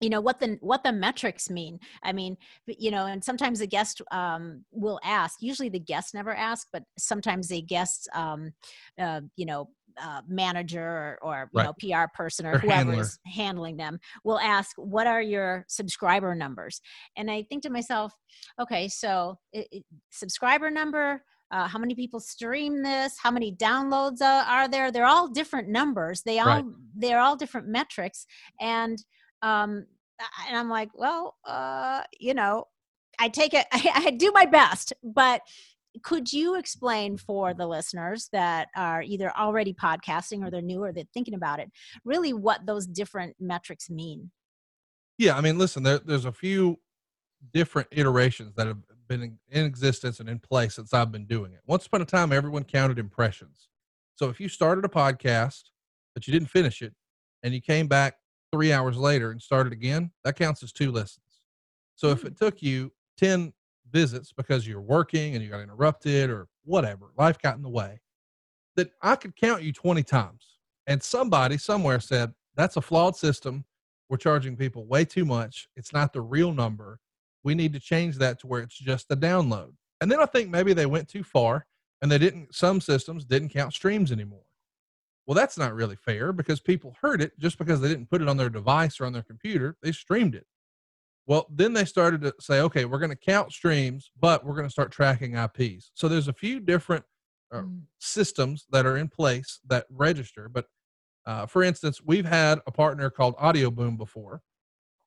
[0.02, 3.68] you know what the what the metrics mean i mean you know and sometimes the
[3.68, 8.52] guest um, will ask usually the guest never ask but sometimes the guest um,
[9.00, 9.70] uh, you know
[10.02, 11.66] uh, manager or, or you right.
[11.66, 13.02] know PR person or, or whoever handler.
[13.02, 16.82] is handling them will ask, "What are your subscriber numbers?"
[17.16, 18.14] And I think to myself,
[18.60, 24.22] okay, so it, it, subscriber number, uh, how many people stream this how many downloads
[24.22, 26.66] uh, are there they're all different numbers they all right.
[26.96, 28.26] they're all different metrics
[28.60, 28.98] and
[29.46, 29.86] um
[30.48, 32.66] and i'm like well uh you know
[33.20, 35.42] i take it I, I do my best but
[36.04, 40.92] could you explain for the listeners that are either already podcasting or they're new or
[40.92, 41.72] they're thinking about it
[42.04, 44.32] really what those different metrics mean
[45.18, 46.78] yeah i mean listen there, there's a few
[47.54, 48.78] different iterations that have
[49.08, 51.60] been in, in existence and in place since I've been doing it.
[51.68, 53.68] Once upon a time, everyone counted impressions.
[54.16, 55.64] So if you started a podcast,
[56.14, 56.94] but you didn't finish it,
[57.44, 58.16] and you came back
[58.56, 61.42] three hours later and started again, that counts as two lessons.
[61.96, 62.28] So if hmm.
[62.28, 63.52] it took you 10
[63.92, 68.00] visits because you're working and you got interrupted or whatever, life got in the way,
[68.78, 70.58] that I could count you 20 times.
[70.88, 73.66] And somebody somewhere said, that's a flawed system.
[74.08, 75.68] We're charging people way too much.
[75.76, 77.00] It's not the real number
[77.44, 79.74] We need to change that to where it's just a download.
[80.00, 81.66] And then I think maybe they went too far
[82.02, 84.46] and they didn't, some systems didn't count streams anymore.
[85.28, 88.30] Well, that's not really fair because people heard it just because they didn't put it
[88.30, 89.76] on their device or on their computer.
[89.82, 90.46] They streamed it.
[91.28, 94.68] Well, then they started to say, okay, we're going to count streams, but we're going
[94.68, 95.90] to start tracking IPs.
[95.96, 97.04] So there's a few different
[97.52, 97.82] uh, mm.
[98.00, 100.48] systems that are in place that register.
[100.50, 100.66] But
[101.26, 104.42] uh, for instance, we've had a partner called Audioboom before.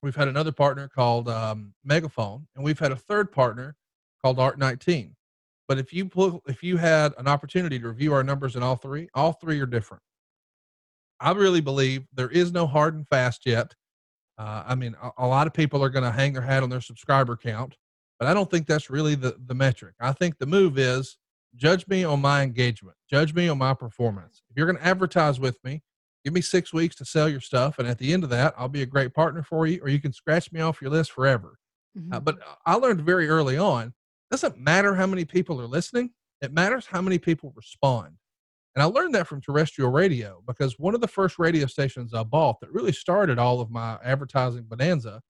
[0.02, 3.76] We've had another partner called um, Megaphone, and we've had a third partner
[4.22, 5.12] called Art19.
[5.68, 8.76] But if you pull, if you had an opportunity to review our numbers in all
[8.76, 10.02] three, all three are different.
[11.20, 13.74] I really believe there is no hard and fast yet.
[14.38, 16.70] Uh, I mean, a, a, lot of people are going to hang their hat on
[16.70, 17.76] their subscriber count,
[18.18, 19.94] but I don't think that's really the, the metric.
[20.00, 21.16] I think the move is
[21.56, 24.42] judge me on my engagement, judge me on my performance.
[24.48, 25.82] If you're going to advertise with me,
[26.24, 27.78] give me six weeks to sell your stuff.
[27.80, 30.00] And at the end of that, I'll be a great partner for you, or you
[30.00, 31.58] can scratch me off your list forever.
[31.96, 32.12] Uh, mm-hmm.
[32.12, 33.92] Uh, but I learned very early on
[34.30, 38.18] doesn't matter how many people are listening, it matters how many people respond.
[38.74, 42.22] And I learned that from terrestrial radio because one of the first radio stations I
[42.22, 45.20] bought that really started all of my advertising bonanza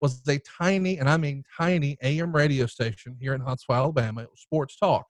[0.00, 4.22] was a tiny, and I mean tiny, AM radio station here in Huntsville, Alabama.
[4.22, 5.06] It was Sports Talk.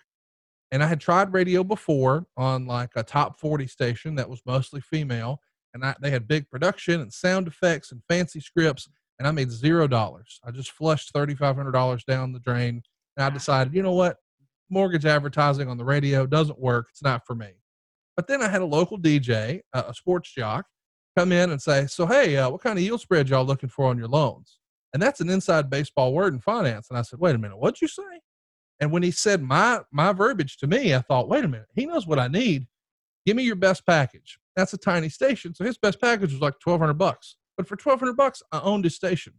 [0.72, 4.80] And I had tried radio before on like a top 40 station that was mostly
[4.80, 5.40] female.
[5.74, 8.88] And I, they had big production and sound effects and fancy scripts.
[9.18, 10.40] And I made zero dollars.
[10.44, 12.82] I just flushed $3,500 down the drain.
[13.16, 14.18] And I decided, you know what?
[14.68, 16.88] Mortgage advertising on the radio doesn't work.
[16.90, 17.52] It's not for me.
[18.16, 20.66] But then I had a local DJ, uh, a sports jock,
[21.16, 23.86] come in and say, "So hey, uh, what kind of yield spread y'all looking for
[23.86, 24.58] on your loans?"
[24.92, 26.88] And that's an inside baseball word in finance.
[26.88, 28.02] And I said, "Wait a minute, what'd you say?"
[28.80, 31.86] And when he said my my verbiage to me, I thought, "Wait a minute, he
[31.86, 32.66] knows what I need.
[33.26, 36.58] Give me your best package." That's a tiny station, so his best package was like
[36.60, 37.36] twelve hundred bucks.
[37.56, 39.34] But for twelve hundred bucks, I owned his station.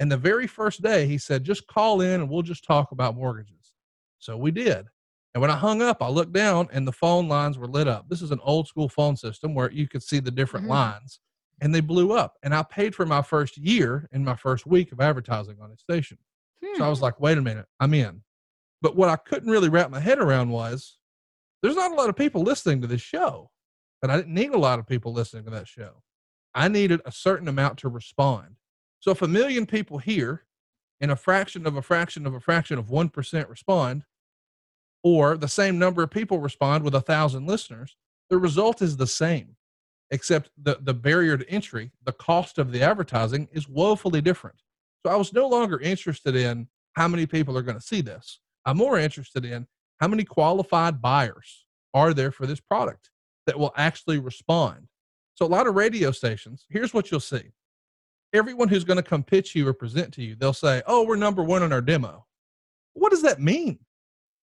[0.00, 3.16] And the very first day, he said, "Just call in and we'll just talk about
[3.16, 3.72] mortgages."
[4.18, 4.86] So we did.
[5.34, 8.08] And when I hung up, I looked down and the phone lines were lit up.
[8.08, 10.72] This is an old school phone system where you could see the different mm-hmm.
[10.72, 11.20] lines
[11.60, 12.34] and they blew up.
[12.42, 15.76] And I paid for my first year in my first week of advertising on a
[15.76, 16.18] station.
[16.64, 16.78] Hmm.
[16.78, 18.22] So I was like, wait a minute, I'm in.
[18.80, 20.98] But what I couldn't really wrap my head around was
[21.62, 23.50] there's not a lot of people listening to this show.
[24.02, 26.02] And I didn't need a lot of people listening to that show.
[26.54, 28.56] I needed a certain amount to respond.
[29.00, 30.44] So if a million people here
[31.00, 34.04] and a fraction of a fraction of a fraction of 1% respond,
[35.16, 37.96] or the same number of people respond with a thousand listeners,
[38.30, 39.56] the result is the same,
[40.10, 44.62] except the, the barrier to entry, the cost of the advertising is woefully different.
[45.04, 48.40] So I was no longer interested in how many people are going to see this.
[48.66, 49.66] I'm more interested in
[50.00, 53.10] how many qualified buyers are there for this product
[53.46, 54.88] that will actually respond.
[55.34, 57.52] So a lot of radio stations, here's what you'll see.
[58.34, 61.16] Everyone who's going to come pitch you or present to you, they'll say, "Oh, we're
[61.16, 62.26] number 1 in our demo."
[62.92, 63.78] What does that mean?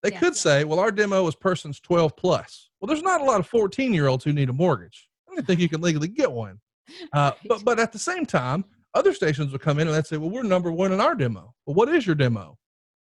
[0.05, 0.39] They yeah, could yeah.
[0.39, 2.69] say, well, our demo is persons 12 plus.
[2.79, 5.07] Well, there's not a lot of 14 year olds who need a mortgage.
[5.27, 6.59] I don't think you can legally get one.
[7.13, 8.63] Uh, but, but at the same time,
[8.93, 11.51] other stations would come in and they'd say, well, we're number one in our demo.
[11.65, 12.59] Well, what is your demo?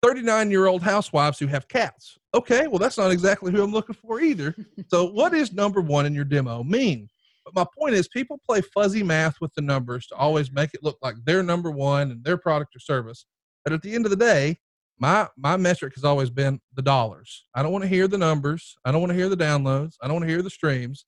[0.03, 2.19] 39 year old housewives who have cats.
[2.35, 4.57] Okay, well, that's not exactly who I'm looking for either.
[4.89, 7.09] so, what is number one in your demo mean?
[7.45, 10.83] But my point is, people play fuzzy math with the numbers to always make it
[10.83, 13.25] look like they're number one in their product or service.
[13.63, 14.59] But at the end of the day,
[15.01, 17.47] my my metric has always been the dollars.
[17.55, 18.77] I don't want to hear the numbers.
[18.85, 19.95] I don't want to hear the downloads.
[20.01, 21.07] I don't want to hear the streams.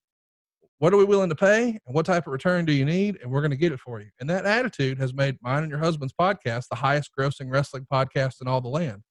[0.79, 1.79] What are we willing to pay?
[1.87, 3.19] And what type of return do you need?
[3.23, 4.09] And we're going to get it for you.
[4.19, 8.41] And that attitude has made mine and your husband's podcast the highest grossing wrestling podcast
[8.41, 9.03] in all the land.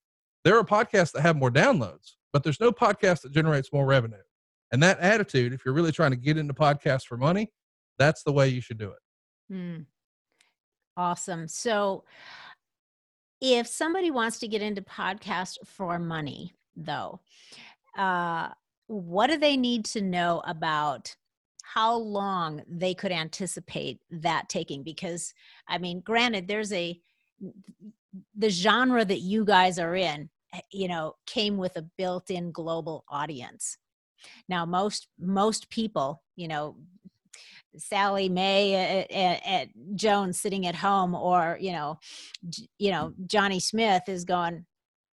[0.44, 4.18] There are podcasts that have more downloads, but there's no podcast that generates more revenue.
[4.74, 7.52] And that attitude, if you're really trying to get into podcasts for money,
[8.00, 9.54] that's the way you should do it.
[9.54, 9.78] Hmm.
[10.98, 11.48] Awesome.
[11.48, 12.04] So
[13.42, 17.20] if somebody wants to get into podcast for money, though,
[17.98, 18.50] uh,
[18.88, 21.16] what do they need to know about
[21.64, 24.84] how long they could anticipate that taking?
[24.84, 25.34] Because,
[25.68, 27.00] I mean, granted, there's a
[28.36, 33.06] the genre that you guys are in, eh, you know, came with a built-in global
[33.10, 33.78] audience.
[34.50, 36.76] Now, most most people, you know,
[37.78, 42.00] Sally May at, at, at, Jones sitting at home, or you know,
[42.78, 44.66] you know Johnny Smith is going,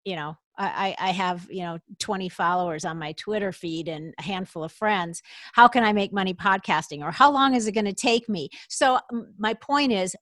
[0.04, 4.22] you know, I, I have you know 20 followers on my Twitter feed and a
[4.22, 5.22] handful of friends.
[5.52, 8.48] How can I make money podcasting, or how long is it going to take me?
[8.68, 8.98] So
[9.38, 10.14] my point is.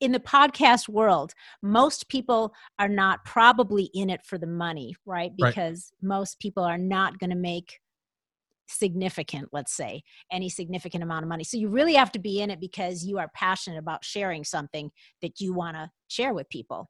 [0.00, 5.30] in the podcast world, most people are not probably in it for the money, right?
[5.36, 6.08] Because right.
[6.08, 7.78] most people are not going to make
[8.68, 11.44] significant, let's say, any significant amount of money.
[11.44, 14.90] So you really have to be in it because you are passionate about sharing something
[15.22, 16.88] that you want to share with people.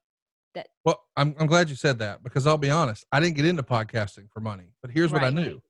[0.54, 3.44] that well I'm, I'm glad you said that because i'll be honest i didn't get
[3.44, 5.60] into podcasting for money but here's what i knew.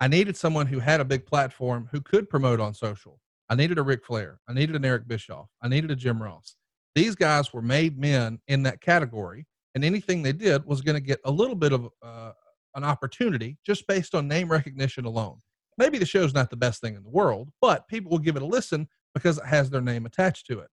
[0.00, 3.20] I needed someone who had a big platform who could promote on social.
[3.48, 4.40] I needed a Ric flair.
[4.48, 5.48] I needed an eric bischoff.
[5.62, 6.56] I needed a jim ross.
[6.94, 11.00] These guys were made men in that category and anything they did was going to
[11.00, 12.32] get a little bit of uh,
[12.74, 15.38] an opportunity just based on name recognition alone
[15.78, 18.42] maybe the show's not the best thing in the world but people will give it
[18.42, 20.68] a listen because it has their name attached to it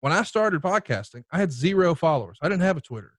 [0.00, 2.38] when I started podcasting, I had zero followers.
[2.40, 3.18] I didn't have a Twitter,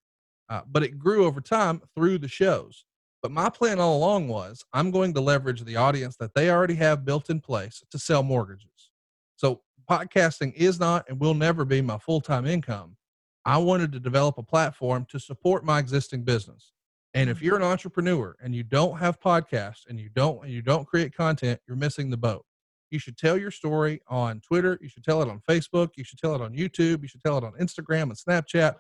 [0.50, 2.86] uh, but it grew over time through the shows.
[3.22, 6.76] But my plan all along was I'm going to leverage the audience that they already
[6.76, 8.92] have built in place to sell mortgages.
[9.36, 12.96] So podcasting is not and will never be my full time income.
[13.44, 16.72] I wanted to develop a platform to support my existing business.
[17.14, 20.62] And if you're an entrepreneur and you don't have podcasts and you don't and you
[20.62, 22.46] don't create content, you're missing the boat.
[22.92, 24.78] You should tell your story on Twitter.
[24.82, 25.90] You should tell it on Facebook.
[25.96, 27.02] You should tell it on YouTube.
[27.02, 28.76] You should tell it on Instagram and Snapchat.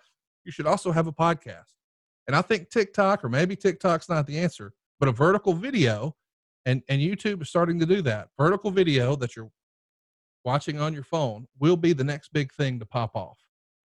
[0.45, 1.73] You should also have a podcast.
[2.27, 6.15] And I think TikTok, or maybe TikTok's not the answer, but a vertical video,
[6.65, 8.29] and, and YouTube is starting to do that.
[8.37, 9.49] Vertical video that you're
[10.45, 13.39] watching on your phone will be the next big thing to pop off,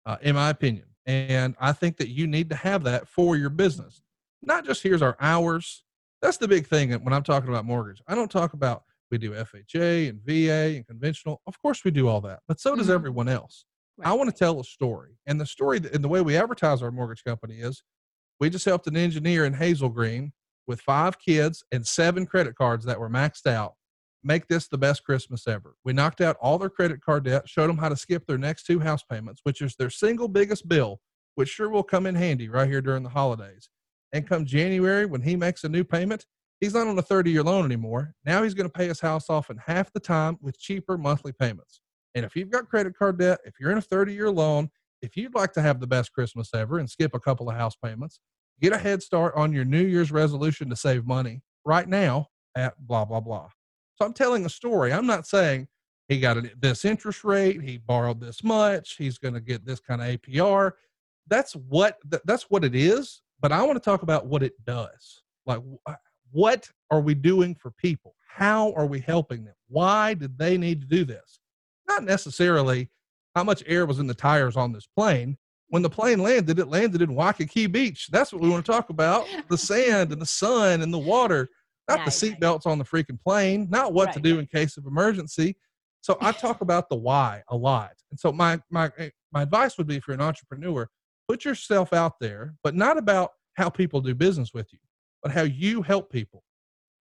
[0.07, 0.87] uh, in my opinion.
[1.07, 4.03] And I think that you need to have that for your business.
[4.42, 5.85] Not just here's our hours.
[6.22, 8.03] That's the big thing when I'm talking about mortgage.
[8.07, 11.40] I don't talk about we do FHA and VA and conventional.
[11.46, 12.94] Of course, we do all that, but so does Mhm.
[12.94, 13.64] everyone else.
[14.05, 15.18] I want to tell a story.
[15.27, 17.83] And the story and the way we advertise our mortgage company is
[18.38, 20.33] we just helped an engineer in Hazel Green
[20.66, 23.74] with five kids and seven credit cards that were maxed out
[24.22, 25.77] make this the best Christmas ever.
[25.85, 28.64] We knocked out all their credit card debt, showed them how to skip their next
[28.64, 31.01] two house payments, which is their single biggest bill,
[31.37, 33.68] which sure will come in handy right here during the holidays.
[34.12, 36.27] And come January, when he makes a new payment,
[36.61, 38.14] he's not on a 30 year loan anymore.
[38.25, 41.33] Now he's going to pay his house off in half the time with cheaper monthly
[41.33, 41.81] payments.
[42.14, 44.71] And if you've got credit card debt, if you're in a 30 year loan,
[45.03, 47.77] if you'd like to have the best Christmas ever and skip a couple of house
[47.83, 48.18] payments,
[48.61, 52.75] get a head start on your New Year's resolution to save money right now at
[52.79, 53.49] blah, blah, blah.
[53.97, 54.92] So I'm telling a story.
[54.92, 55.68] I'm not saying
[56.09, 60.01] he got this interest rate, he borrowed this much, he's going to get this kind
[60.01, 60.73] of APR.
[61.29, 63.21] That's what that's what it is.
[63.40, 65.22] But I want to talk about what it does.
[65.46, 65.61] Like,
[66.31, 68.14] what are we doing for people?
[68.29, 69.55] How are we helping them?
[69.68, 71.40] Why did they need to do this?
[71.88, 72.90] Not necessarily
[73.35, 75.37] how much air was in the tires on this plane.
[75.68, 78.09] When the plane landed, it landed in Waikiki Beach.
[78.11, 81.48] That's what we want to talk about the sand and the sun and the water,
[81.88, 84.40] not the seatbelts on the freaking plane, not what to do right.
[84.40, 85.57] in case of emergency.
[86.01, 87.92] So I talk about the why a lot.
[88.11, 90.88] And so my my eh, my advice would be if you're an entrepreneur,
[91.28, 94.78] put yourself out there, but not about how people do business with you,
[95.22, 96.42] but how you help people.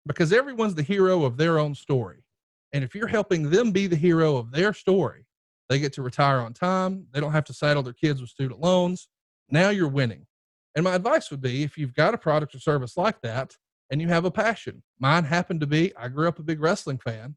[0.06, 2.24] Because everyone's the hero of their own story.
[2.72, 5.26] And if you're helping them be the hero of their story,
[5.68, 7.06] they get to retire on time.
[7.12, 9.08] They don't have to saddle their kids with student loans.
[9.50, 10.26] Now you're winning.
[10.74, 13.56] And my advice would be if you've got a product or service like that
[13.90, 16.98] and you have a passion, mine happened to be I grew up a big wrestling
[16.98, 17.36] fan.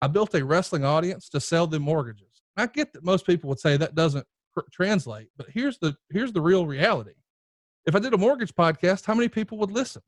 [0.00, 2.42] I built a wrestling audience to sell them mortgages.
[2.56, 4.26] I get that most people would say that doesn't
[4.70, 7.12] translate, but here's the here's the real reality.
[7.86, 10.02] If I did a mortgage podcast, how many people would listen?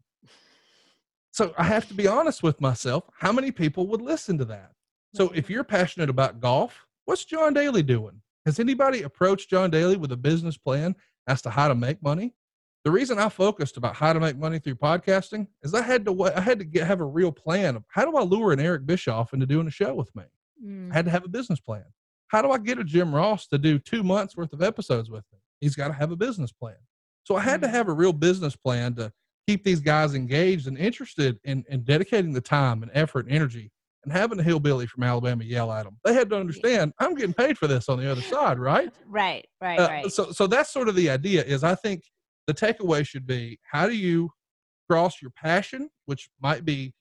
[1.32, 3.04] So I have to be honest with myself.
[3.18, 4.70] How many people would listen to that?
[5.14, 8.20] So if you're passionate about golf, what's John Daly doing?
[8.46, 10.94] Has anybody approached John Daly with a business plan
[11.26, 12.34] as to how to make money?
[12.84, 16.24] The reason I focused about how to make money through podcasting is I had to
[16.24, 18.86] I had to get, have a real plan of how do I lure an Eric
[18.86, 20.24] Bischoff into doing a show with me.
[20.64, 20.92] Mm.
[20.92, 21.84] I had to have a business plan.
[22.28, 25.24] How do I get a Jim Ross to do two months worth of episodes with
[25.32, 25.38] me?
[25.60, 26.76] He's got to have a business plan.
[27.24, 27.72] So I had to Mhm.
[27.72, 29.12] have a real business plan to
[29.46, 33.70] keep these guys engaged and interested in, in dedicating the time and effort and energy
[34.02, 35.98] and having a hillbilly from Alabama yell at them.
[36.04, 38.92] They had to understand I'm getting paid for this on the other side, right?
[39.06, 40.12] Right, right, Uh, right.
[40.12, 41.42] So, so that's sort of the idea.
[41.44, 42.02] Is I think
[42.46, 44.30] the takeaway should be how do you
[44.90, 46.92] cross your passion, which might be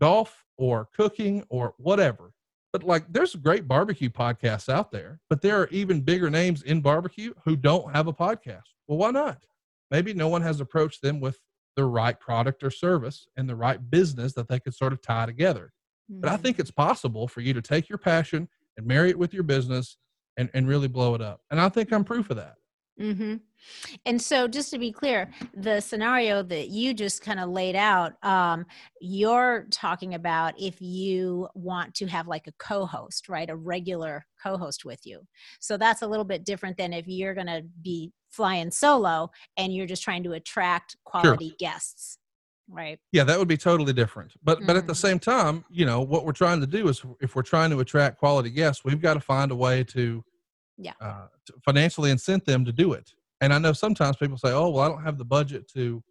[0.00, 2.32] golf or cooking or whatever.
[2.78, 6.80] But like, there's great barbecue podcasts out there, but there are even bigger names in
[6.80, 8.62] barbecue who don't have a podcast.
[8.86, 9.44] Well, why not?
[9.90, 11.38] Maybe no one has approached them with
[11.76, 15.26] the right product or service and the right business that they could sort of tie
[15.26, 15.72] together.
[16.08, 16.40] But I Mhm.
[16.42, 19.96] think it's possible for you to take your passion and marry it with your business
[20.36, 21.42] and, and really blow it up.
[21.50, 22.56] And I think I'm proof of that.
[23.00, 23.36] Mm-hmm.
[24.06, 28.22] And so, just to be clear, the scenario that you just kind of laid out,
[28.24, 28.66] um,
[29.00, 33.48] you're talking about if you want to have like a co host, right?
[33.50, 35.26] A regular co host with you.
[35.60, 39.74] So, that's a little bit different than if you're going to be flying solo and
[39.74, 42.18] you're just trying to attract quality guests,
[42.68, 42.98] right?
[43.12, 44.32] Yeah, that would be totally different.
[44.42, 44.96] But but at the Mhm.
[44.96, 48.18] same time, you know, what we're trying to do is if we're trying to attract
[48.18, 50.24] quality guests, we've got to find a way to
[50.78, 50.92] Yeah.
[51.00, 51.26] uh,
[51.64, 53.10] financially incent them to do it.
[53.40, 56.02] And I know sometimes people say, "Oh, well, I don't have the budget to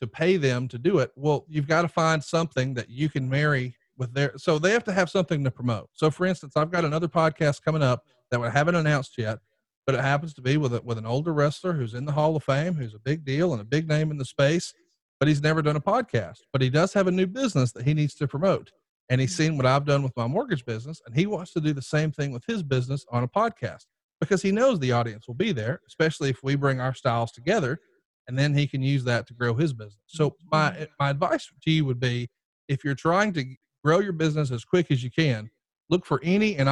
[0.00, 3.28] to pay them to do it." Well, you've got to find something that you can
[3.28, 4.32] marry with their.
[4.36, 5.90] So they have to have something to promote.
[5.92, 9.38] So, for instance, I've got another podcast coming up that I haven't announced yet,
[9.86, 12.36] but it happens to be with a, with an older wrestler who's in the Hall
[12.36, 14.72] of Fame, who's a big deal and a big name in the space,
[15.18, 16.38] but he's never done a podcast.
[16.52, 18.72] But he does have a new business that he needs to promote
[19.12, 21.74] and he's seen what I've done with my mortgage business, and he wants to do
[21.74, 23.84] the same thing with his business on a podcast
[24.22, 27.80] because he knows the audience will be there, especially if we bring our styles together,
[28.28, 29.98] and then he can use that to grow his business.
[30.06, 30.84] So my mm-hmm.
[30.98, 32.28] my advice to you would be,
[32.68, 33.44] if you're trying to
[33.84, 35.50] grow your business as quick as you can,
[35.90, 36.68] look for any and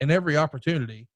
[0.00, 1.08] and every opportunity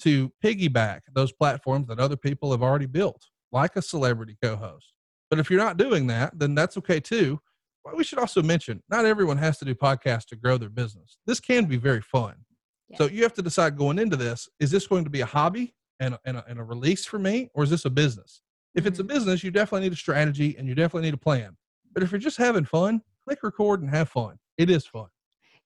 [0.00, 4.92] to piggyback those platforms that other people have already built, like a celebrity co-host.
[5.30, 7.40] But if you're not doing that, then that's okay too
[7.84, 11.18] well, we should also mention not everyone has to do podcasts to grow their business.
[11.26, 12.34] This can be very fun.
[12.88, 12.98] Yeah.
[12.98, 15.74] So you have to decide going into this is this going to be a hobby
[16.00, 18.42] and a, and a, and a release for me, or is this a business?
[18.74, 18.88] If mm-hmm.
[18.88, 19.14] it's a mm-hmm.
[19.14, 21.56] business, you definitely need a strategy and you definitely need a plan.
[21.92, 24.36] But if you're just having fun, click record and have fun.
[24.58, 25.06] It is fun.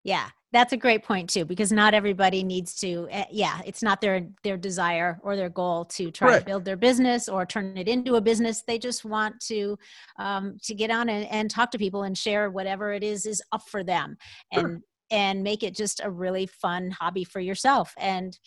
[0.02, 3.08] Yeah, that's a great point too, because not everybody needs to.
[3.10, 6.76] Uh, yeah, it's not their their desire or their goal to try to build their
[6.76, 8.62] business or turn it into a business.
[8.66, 9.78] They just want to
[10.18, 13.42] um, to get on and, and talk to people and share whatever it is is
[13.50, 14.18] up for them,
[14.52, 14.80] and sure.
[15.10, 17.92] And make it just a really fun hobby for yourself.
[17.98, 18.38] And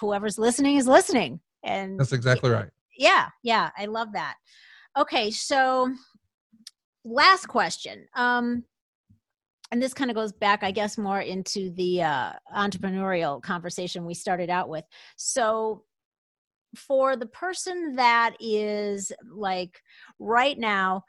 [0.00, 1.40] whoever's listening is listening.
[1.64, 2.68] And that's exactly right.
[2.96, 4.36] Yeah, yeah, I love that.
[4.96, 5.92] Okay, so
[7.04, 8.06] last question.
[8.14, 8.64] Um,
[9.72, 14.14] and this kind of goes back i guess more into the uh, entrepreneurial conversation we
[14.14, 14.84] started out with
[15.16, 15.82] so
[16.76, 19.80] for the person that is like
[20.18, 21.02] right now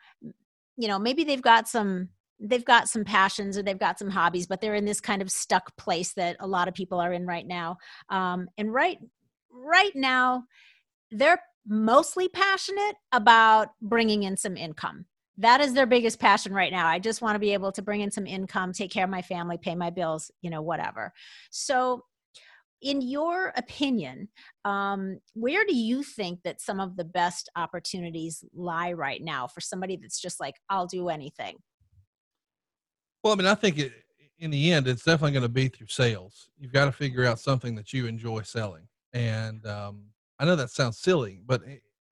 [0.78, 2.10] you know maybe they've got some
[2.40, 5.32] they've got some passions or they've got some hobbies but they're in this kind of
[5.32, 7.78] stuck place that a lot of people are in right now.
[8.10, 8.98] Um, and right
[9.52, 10.44] right now
[11.12, 15.06] they're mostly passionate about bringing in some income.
[15.38, 16.88] That is their biggest passion right now.
[16.88, 19.22] I just want to be able to bring in some income take care of my
[19.22, 21.14] family pay my bills you know whatever.
[21.50, 22.04] So
[22.82, 24.30] in your opinion
[24.64, 29.62] um, where do you think that some of the best opportunities lie right now for
[29.62, 31.56] somebody that's just like i'll do anything
[33.28, 33.92] well i mean i think it,
[34.40, 37.40] in the end it's definitely going to be through sales you've got to figure out
[37.40, 40.04] something that you enjoy selling and um,
[40.40, 41.62] i know that sounds silly but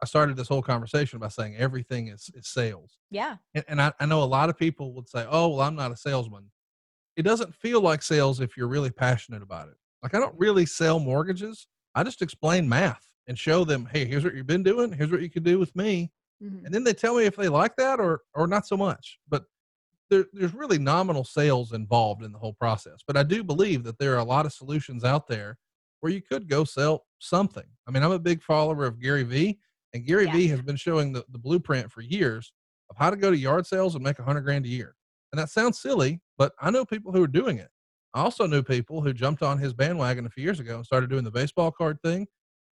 [0.01, 2.97] I started this whole conversation by saying everything is, is sales.
[3.09, 3.38] Yeah.
[3.53, 5.91] And, and I, I know a lot of people would say, oh, well, I'm not
[5.91, 6.51] a salesman.
[7.16, 9.76] It doesn't feel like sales if you're really passionate about it.
[10.03, 11.68] Like, I don't really sell mortgages.
[11.95, 14.91] I just explain math and show them, hey, here's what you've been doing.
[14.91, 16.11] Here's what you can do with me.
[16.43, 16.66] Mm-hmm.
[16.66, 19.18] And then they tell me if they like that or, or not so much.
[19.30, 19.45] But
[20.10, 22.99] there, there's really nominal sales involved in the whole process.
[23.06, 25.58] But I do believe that there are a lot of solutions out there
[26.01, 27.66] where you could go sell something.
[27.88, 29.60] I mean, I'm a big follower of Gary Vee
[29.93, 30.34] and Gary yeah.
[30.34, 32.51] Vee has been showing the, the blueprint for years
[32.89, 34.95] of how to go to yard sales and make a hundred grand a year.
[35.32, 37.70] And that sounds silly, but I know people who are doing it.
[38.14, 41.10] I also knew people who jumped on his bandwagon a few years ago and started
[41.10, 42.28] doing the baseball card thing,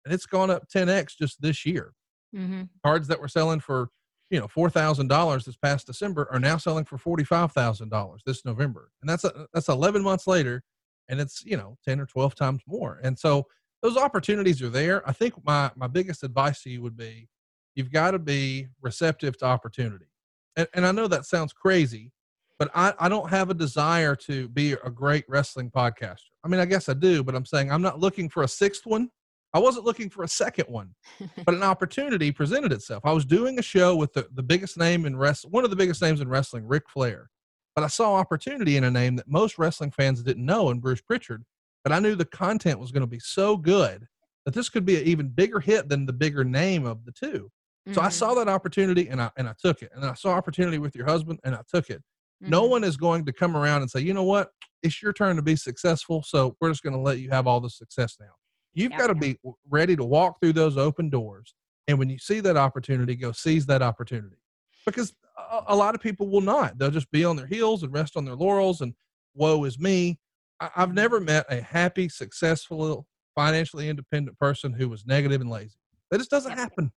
[0.05, 1.93] and it's gone up 10x just this year.
[2.35, 2.63] Mm-hmm.
[2.85, 3.89] Cards that were selling for
[4.33, 7.89] you know four thousand dollars this past December are now selling for forty five thousand
[7.89, 10.63] dollars this November, and that's a, that's eleven months later,
[11.07, 12.99] and it's you know ten or twelve times more.
[13.03, 13.45] And so
[13.83, 15.07] those opportunities are there.
[15.07, 17.29] I think my my biggest advice to you would be
[17.75, 20.07] you've got to be receptive to opportunity.
[20.55, 22.11] And, and I know that sounds crazy,
[22.57, 26.31] but I, I don't have a desire to be a great wrestling podcaster.
[26.43, 28.87] I mean, I guess I do, but I'm saying I'm not looking for a sixth
[28.87, 29.09] one.
[29.53, 30.95] I wasn't looking for a second one,
[31.45, 33.03] but an opportunity presented itself.
[33.05, 35.75] I was doing a show with the, the biggest name in wrestling, one of the
[35.75, 37.29] biggest names in wrestling, Ric Flair.
[37.75, 41.01] But I saw opportunity in a name that most wrestling fans didn't know in Bruce
[41.01, 41.43] Pritchard
[41.83, 44.07] but I knew the content was going to be so good
[44.45, 47.27] that this could be an even bigger hit than the bigger name of the 2
[47.27, 47.93] mm-hmm.
[47.93, 48.39] So I saw mm-hmm.
[48.39, 49.91] that opportunity and I and I took it.
[49.93, 52.01] And I saw opportunity with your husband and I took it.
[52.41, 52.49] Mm-hmm.
[52.49, 54.49] No one is going to come around and say, you know what,
[54.81, 56.23] it's your turn to be successful.
[56.23, 58.33] So we're just going to let you have all the success now.
[58.73, 59.33] You've yeah, got to yeah.
[59.33, 61.53] be ready to walk through those open doors.
[61.87, 64.37] And when you see that opportunity, go seize that opportunity.
[64.85, 66.77] Because a, a lot of people will not.
[66.77, 68.93] They'll just be on their heels and rest on their laurels and
[69.35, 70.19] woe is me.
[70.59, 73.05] I've never met a happy, successful,
[73.35, 75.75] financially independent person who was negative and lazy.
[76.11, 76.57] That just doesn't yeah.
[76.57, 76.91] happen.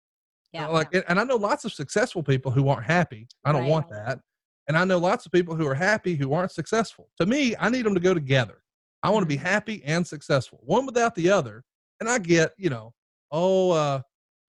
[0.53, 0.68] Yeah.
[0.68, 1.01] Uh, like, yeah.
[1.09, 3.27] and I know lots of successful people who aren't happy.
[3.45, 3.70] I don't right.
[3.70, 4.20] want that.
[4.68, 7.09] And I know lots of people who are happy who aren't successful.
[7.20, 8.59] To me, I need them to go together.
[9.03, 9.47] I want to be mm-hmm.
[9.47, 11.64] happy and successful, one without the other.
[12.01, 12.92] And I get, you know,
[13.30, 14.01] oh, uh,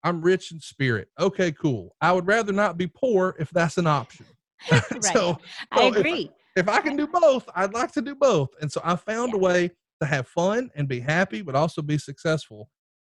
[0.03, 1.09] I'm rich in spirit.
[1.19, 1.95] Okay, cool.
[2.01, 4.25] I would rather not be poor if that's an option.
[4.71, 5.03] right.
[5.13, 5.37] so,
[5.71, 8.49] I agree if I can do both, I'd like to do both.
[8.61, 9.37] And so I found yeah.
[9.37, 9.71] a way
[10.01, 12.69] to have fun and be happy, but also be successful.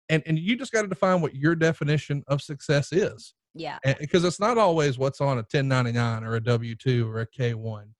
[0.08, 3.34] and and you just got to define what your definition of success is.
[3.54, 3.78] Yeah.
[3.98, 7.54] Because it's not always what's on a 1099 or a W 2 or a K
[7.54, 7.94] 1.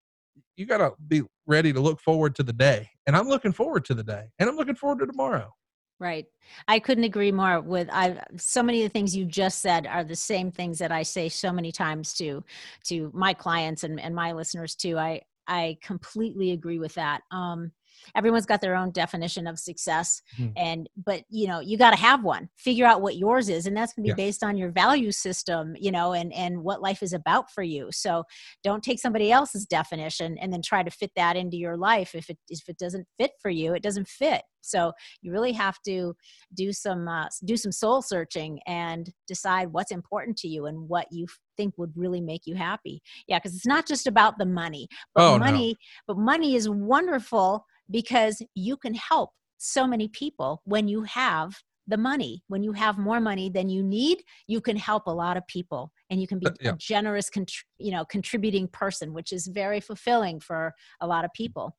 [0.57, 2.89] You got to be ready to look forward to the day.
[3.07, 4.27] And I'm looking forward to the day.
[4.39, 5.53] And I'm looking forward to tomorrow.
[5.99, 6.25] Right.
[6.67, 10.03] I couldn't agree more with I so many of the things you just said are
[10.03, 12.43] the same things that I say so many times to
[12.85, 14.97] to my clients and, and my listeners too.
[14.97, 17.21] I I completely agree with that.
[17.31, 17.73] Um
[18.15, 20.53] everyone's got their own definition of success mm-hmm.
[20.57, 23.77] and but you know you got to have one figure out what yours is and
[23.77, 24.27] that's going to be yeah.
[24.27, 27.89] based on your value system you know and and what life is about for you
[27.91, 28.25] so
[28.63, 32.29] don't take somebody else's definition and then try to fit that into your life if
[32.31, 34.93] it if it doesn't fit for you it doesn't fit so
[35.23, 36.15] you really have to
[36.55, 41.07] do some uh, do some soul searching and decide what's important to you and what
[41.11, 44.89] you think would really make you happy yeah because it's not just about the money
[45.15, 46.15] but oh, money no.
[46.15, 51.55] but money is wonderful because you can help so many people when you have
[51.87, 55.37] the money when you have more money than you need you can help a lot
[55.37, 56.73] of people and you can be yeah.
[56.73, 61.33] a generous contr- you know contributing person which is very fulfilling for a lot of
[61.35, 61.77] people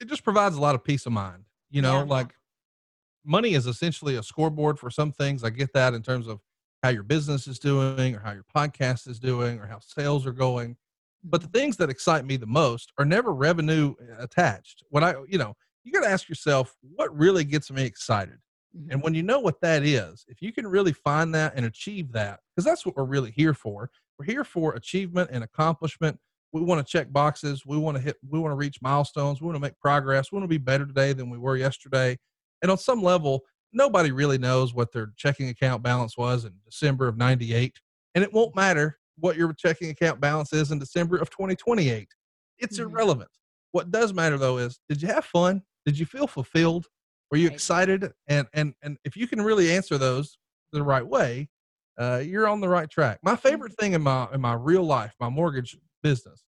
[0.00, 2.04] it just provides a lot of peace of mind you know yeah.
[2.04, 2.34] like
[3.24, 6.40] money is essentially a scoreboard for some things i get that in terms of
[6.82, 10.32] how your business is doing or how your podcast is doing or how sales are
[10.32, 10.76] going
[11.24, 14.82] but the things that excite me the most are never revenue uh, attached.
[14.90, 18.38] When I, you know, you got to ask yourself what really gets me excited.
[18.76, 18.90] Mm-hmm.
[18.92, 22.12] And when you know what that is, if you can really find that and achieve
[22.12, 23.90] that, because that's what we're really here for.
[24.18, 26.18] We're here for achievement and accomplishment.
[26.52, 27.66] We want to check boxes.
[27.66, 29.40] We want to hit, we want to reach milestones.
[29.40, 30.30] We want to make progress.
[30.30, 32.18] We want to be better today than we were yesterday.
[32.62, 37.08] And on some level, nobody really knows what their checking account balance was in December
[37.08, 37.80] of 98.
[38.14, 42.08] And it won't matter what your checking account balance is in December of 2028.
[42.58, 42.90] It's mm-hmm.
[42.90, 43.30] irrelevant.
[43.72, 45.62] What does matter though is did you have fun?
[45.86, 46.86] Did you feel fulfilled?
[47.30, 47.54] Were you right.
[47.54, 48.12] excited?
[48.28, 50.38] And and and if you can really answer those
[50.72, 51.48] the right way,
[51.98, 53.18] uh, you're on the right track.
[53.22, 53.82] My favorite mm-hmm.
[53.82, 56.44] thing in my in my real life, my mortgage business,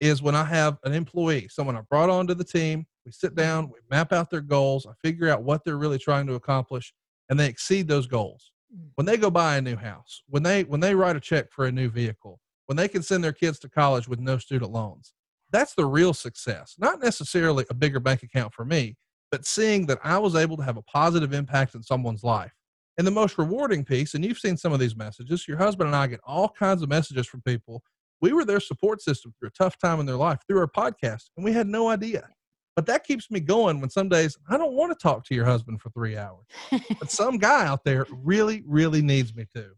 [0.00, 2.86] is when I have an employee, someone I brought onto the team.
[3.06, 3.42] We sit mm-hmm.
[3.42, 6.92] down, we map out their goals, I figure out what they're really trying to accomplish,
[7.28, 8.90] and they exceed those goals Mm.
[8.96, 11.66] when they go buy a new house, when they when they write a check for
[11.66, 15.12] a new vehicle, when they can send their kids to college with no student loans,
[15.50, 16.74] that's the real success.
[16.78, 18.96] Not necessarily a bigger bank account for me,
[19.30, 22.52] but seeing that I was able to have a positive impact in someone's life.
[22.96, 25.96] And the most rewarding piece, and you've seen some of these messages, your husband and
[25.96, 27.82] I get all kinds of messages from people.
[28.20, 31.24] We were their support system through a tough time in their life through our podcast,
[31.36, 32.28] and we had no idea.
[32.76, 35.44] But that keeps me going when some days I don't want to talk to your
[35.44, 36.44] husband for three hours.
[36.70, 39.70] but some guy out there really, really needs me to.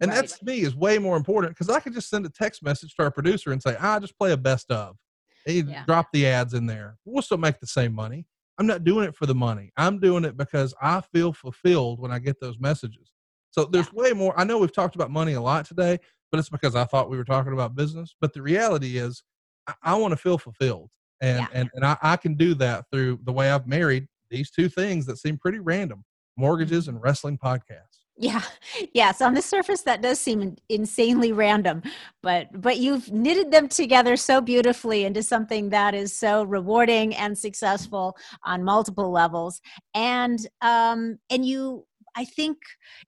[0.00, 0.20] And right.
[0.20, 3.04] that's me is way more important because I could just send a text message to
[3.04, 4.96] our producer and say, I ah, just play a best of.
[5.46, 5.84] And yeah.
[5.86, 6.98] drop the ads in there.
[7.04, 8.26] We'll still make the same money.
[8.58, 9.72] I'm not doing it for the money.
[9.76, 13.10] I'm doing it because I feel fulfilled when I get those messages.
[13.50, 14.02] So there's yeah.
[14.02, 14.38] way more.
[14.38, 15.98] I know we've talked about money a lot today,
[16.30, 18.14] but it's because I thought we were talking about business.
[18.20, 19.22] But the reality is,
[19.66, 20.90] I, I want to feel fulfilled
[21.22, 21.46] and yeah.
[21.54, 25.06] and, and I, I can do that through the way i've married these two things
[25.06, 26.04] that seem pretty random
[26.36, 28.00] mortgages and wrestling podcasts.
[28.16, 28.42] Yeah.
[28.94, 31.82] Yes on the surface that does seem insanely random
[32.22, 37.36] but but you've knitted them together so beautifully into something that is so rewarding and
[37.36, 39.60] successful on multiple levels.
[39.94, 41.86] And um and you
[42.16, 42.58] I think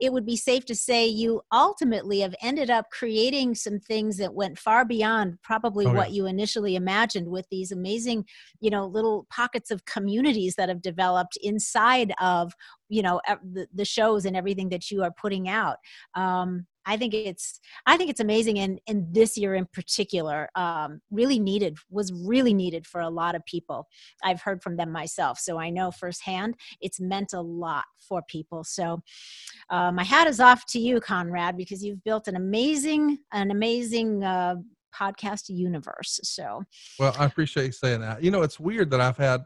[0.00, 4.34] it would be safe to say you ultimately have ended up creating some things that
[4.34, 6.16] went far beyond probably oh, what yeah.
[6.16, 8.24] you initially imagined with these amazing,
[8.61, 12.52] you know, little pockets of communities that have developed inside of,
[12.88, 15.76] you know, the, the shows and everything that you are putting out.
[16.14, 21.01] Um, I think it's I think it's amazing and and this year in particular um,
[21.11, 23.87] really needed was really needed for a lot of people.
[24.22, 28.64] I've heard from them myself, so I know firsthand it's meant a lot for people.
[28.64, 29.03] So
[29.70, 34.24] uh, my hat is off to you, Conrad, because you've built an amazing an amazing.
[34.24, 34.57] Uh,
[34.97, 36.62] podcast universe so
[37.01, 39.41] well i appreciate you saying that you know it's weird that i've had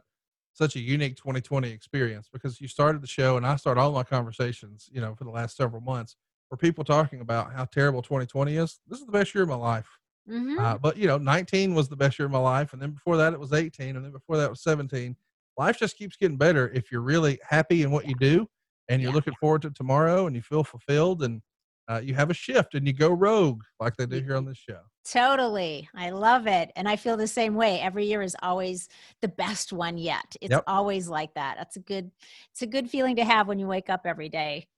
[0.59, 4.03] such a unique 2020 experience because you started the show and I start all my
[4.03, 6.17] conversations, you know, for the last several months
[6.49, 8.81] for people talking about how terrible 2020 is.
[8.87, 9.89] This is the best year of my life.
[10.29, 10.59] Mm-hmm.
[10.59, 13.17] Uh, but you know, 19 was the best year of my life, and then before
[13.17, 15.17] that it was 18, and then before that was 17.
[15.57, 18.47] Life just keeps getting better if you're really happy in what you do,
[18.89, 19.15] and you're yeah.
[19.15, 21.41] looking forward to tomorrow, and you feel fulfilled, and
[21.89, 24.59] uh, you have a shift, and you go rogue like they do here on this
[24.59, 24.81] show.
[25.05, 27.81] Totally, I love it, and I feel the same way.
[27.81, 28.89] Every year is always
[29.23, 30.37] the best one yet.
[30.43, 30.65] It's yep.
[30.67, 31.57] always like that.
[31.57, 32.11] That's a good,
[32.53, 34.69] it's a good feeling to have when you wake up every day.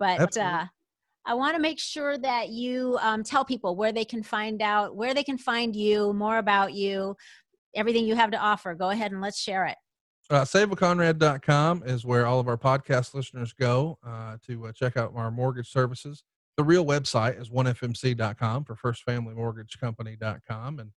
[0.00, 0.66] But uh,
[1.30, 4.96] I want to make sure that you um, tell people where they can find out,
[4.96, 7.14] where they can find you, more about you,
[7.76, 8.74] everything you have to offer.
[8.74, 9.76] Go ahead and let's share it.
[10.28, 15.12] Uh, SaveWithConrad.com is where all of our podcast listeners go uh, to uh, check out
[15.14, 16.24] our mortgage services.
[16.56, 20.78] The real website is onefmc.com for firstfamilymortgagecompany.com.
[20.80, 20.90] And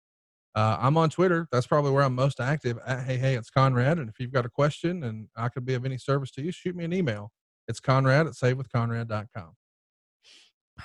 [0.56, 1.50] uh, I'm on Twitter.
[1.52, 4.00] That's probably where I'm most active at Hey Hey, it's Conrad.
[4.00, 6.54] And if you've got a question and I could be of any service to you,
[6.54, 7.34] shoot me an email.
[7.68, 9.56] It's Conrad at savewithconrad.com.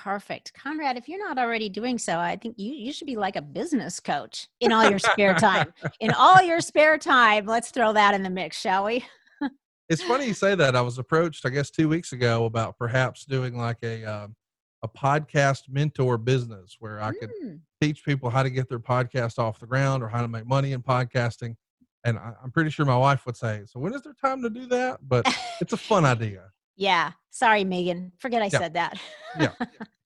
[0.03, 0.53] Perfect.
[0.53, 3.41] Conrad, if you're not already doing so, I think you, you should be like a
[3.41, 5.73] business coach in all your spare time.
[5.99, 9.03] in all your spare time, let's throw that in the mix, shall we?
[9.89, 10.75] it's funny you say that.
[10.75, 14.35] I was approached, I guess, two weeks ago about perhaps doing like a um,
[14.83, 17.59] a podcast mentor business where I could mm.
[17.81, 20.73] teach people how to get their podcast off the ground or how to make money
[20.73, 21.55] in podcasting.
[22.05, 24.49] And I, I'm pretty sure my wife would say, "So when is there time to
[24.51, 25.25] do that?" But
[25.59, 26.51] it's a fun idea.
[26.77, 27.11] Yeah.
[27.31, 28.13] Sorry, Megan.
[28.19, 28.59] Forget I yeah.
[28.59, 28.99] said that.
[29.39, 29.53] yeah.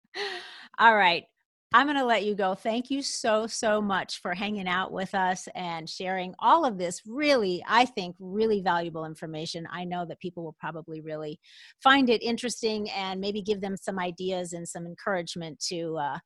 [0.79, 1.25] All right.
[1.75, 2.55] I'm going to let you go.
[2.55, 7.03] Thank you so, so much for hanging out with us and sharing all of this
[7.05, 9.67] really, I think, really valuable information.
[9.73, 11.41] I know that people will probably really
[11.83, 16.19] find it interesting and maybe give them some ideas and some encouragement to uh,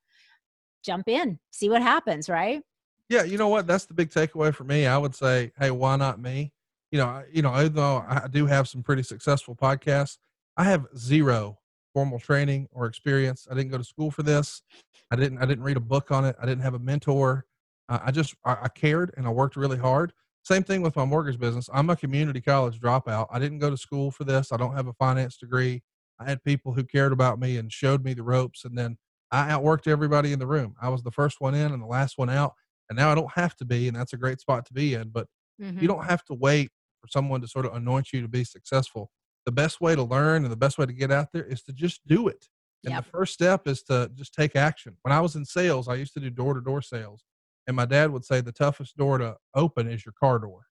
[0.84, 2.60] jump in, see what happens, right?
[3.08, 3.66] Yeah, you know what?
[3.66, 4.86] That's the big takeaway for me.
[4.86, 6.52] I would say, hey, why not me?
[6.90, 10.18] You know, you know, although I do have some pretty successful podcasts,
[10.58, 11.58] I have zero
[11.94, 13.46] formal training or experience.
[13.50, 14.62] I didn't go to school for this.
[15.10, 15.38] I didn't.
[15.38, 16.36] I didn't read a book on it.
[16.42, 17.46] I didn't have a mentor.
[17.88, 20.12] Uh, I just I, I cared and I worked really hard.
[20.42, 21.70] Same thing with my mortgage business.
[21.72, 23.26] I'm a community college dropout.
[23.30, 24.52] I didn't go to school for this.
[24.52, 25.82] I don't have a finance degree.
[26.20, 28.98] I had people who cared about me and showed me the ropes, and then
[29.30, 30.74] I outworked everybody in the room.
[30.82, 32.54] I was the first one in and the last one out,
[32.90, 35.10] and now I don't have to be, and that's a great spot to be in.
[35.10, 35.28] But
[35.62, 35.78] mm-hmm.
[35.78, 39.10] you don't have to wait for someone to sort of anoint you to be successful
[39.48, 41.72] the best way to learn and the best way to get out there is to
[41.72, 42.48] just do it.
[42.84, 43.06] And yep.
[43.06, 44.98] the first step is to just take action.
[45.00, 47.24] When I was in sales, I used to do door to door sales.
[47.66, 50.66] And my dad would say the toughest door to open is your car door.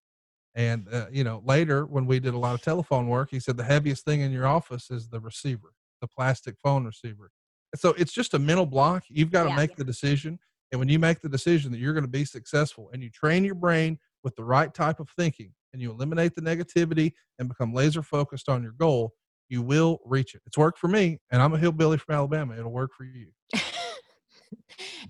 [0.54, 3.58] And, uh, you know, later when we did a lot of telephone work, he said
[3.58, 7.32] the heaviest thing in your office is the receiver, the plastic phone receiver.
[7.74, 9.06] And so it's just a mental block.
[9.10, 9.56] You've got to yeah.
[9.56, 10.38] make the decision.
[10.72, 13.44] And when you make the decision that you're going to be successful and you train
[13.44, 17.72] your brain with the right type of thinking, and you eliminate the negativity and become
[17.72, 19.14] laser focused on your goal,
[19.48, 20.42] you will reach it.
[20.48, 22.58] It's worked for me, and I'm a hillbilly from Alabama.
[22.58, 23.28] It'll work for you.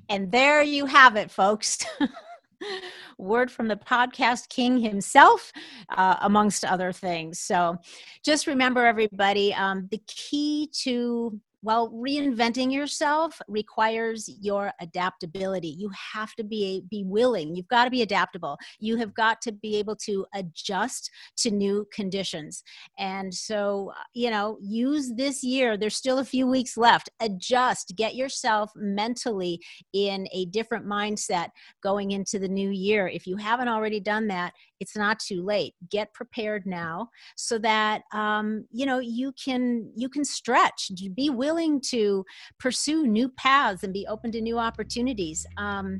[0.09, 1.77] and there you have it, folks.
[3.17, 5.53] Word from the podcast king himself,
[5.95, 7.39] uh, amongst other things.
[7.39, 7.77] So
[8.25, 15.75] just remember, everybody, um, the key to well, reinventing yourself requires your adaptability.
[15.77, 17.55] You have to be be willing.
[17.55, 18.57] You've got to be adaptable.
[18.79, 22.63] You have got to be able to adjust to new conditions.
[22.99, 25.77] And so, uh, you know, use this year.
[25.77, 27.09] There's still a few weeks left.
[27.19, 27.93] Adjust.
[27.95, 29.59] Get yourself mentally
[29.93, 31.49] in a different mindset
[31.81, 33.07] going into the new year.
[33.07, 35.73] If you haven't already done that, it's not too late.
[35.89, 40.91] Get prepared now so that um, you know you can you can stretch.
[41.15, 42.25] Be willing to
[42.59, 45.45] pursue new paths and be open to new opportunities.
[45.57, 45.99] Um,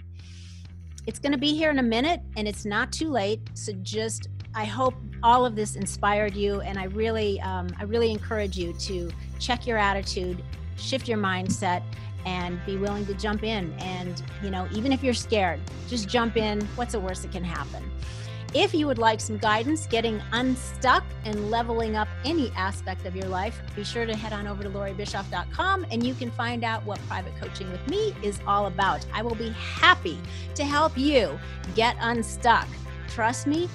[1.08, 3.40] it's going to be here in a minute and it's not too late.
[3.54, 6.60] So just, I hope all of this inspired you.
[6.62, 9.10] And I really, um, I really encourage you to
[9.40, 10.44] check your attitude,
[10.76, 11.82] shift your mindset,
[12.26, 13.72] and be willing to jump in.
[13.80, 16.60] And, you know, even if you're scared, just jump in.
[16.76, 17.90] What's the worst that can happen?
[18.54, 23.28] If you would like some guidance getting unstuck and leveling up any aspect of your
[23.28, 27.00] life, be sure to head on over to lauriebischoff.com and you can find out what
[27.08, 29.06] private coaching with me is all about.
[29.14, 30.18] I will be happy
[30.56, 31.38] to help you
[31.76, 32.68] get unstuck.
[33.10, 33.70] Trust me,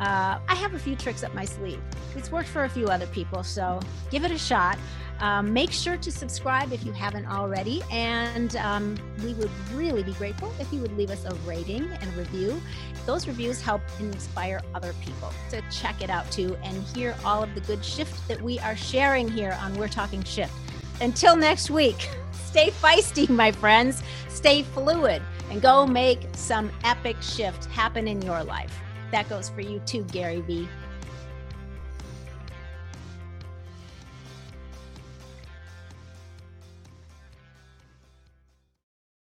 [0.00, 1.80] uh, I have a few tricks up my sleeve.
[2.14, 3.80] It's worked for a few other people, so
[4.10, 4.78] give it a shot.
[5.24, 8.94] Um, make sure to subscribe if you haven't already, and um,
[9.24, 12.60] we would really be grateful if you would leave us a rating and review.
[13.06, 17.54] Those reviews help inspire other people to check it out too and hear all of
[17.54, 20.52] the good shift that we are sharing here on We're Talking Shift.
[21.00, 27.64] Until next week, stay feisty, my friends, stay fluid, and go make some epic shift
[27.70, 28.78] happen in your life.
[29.10, 30.68] That goes for you too, Gary Vee.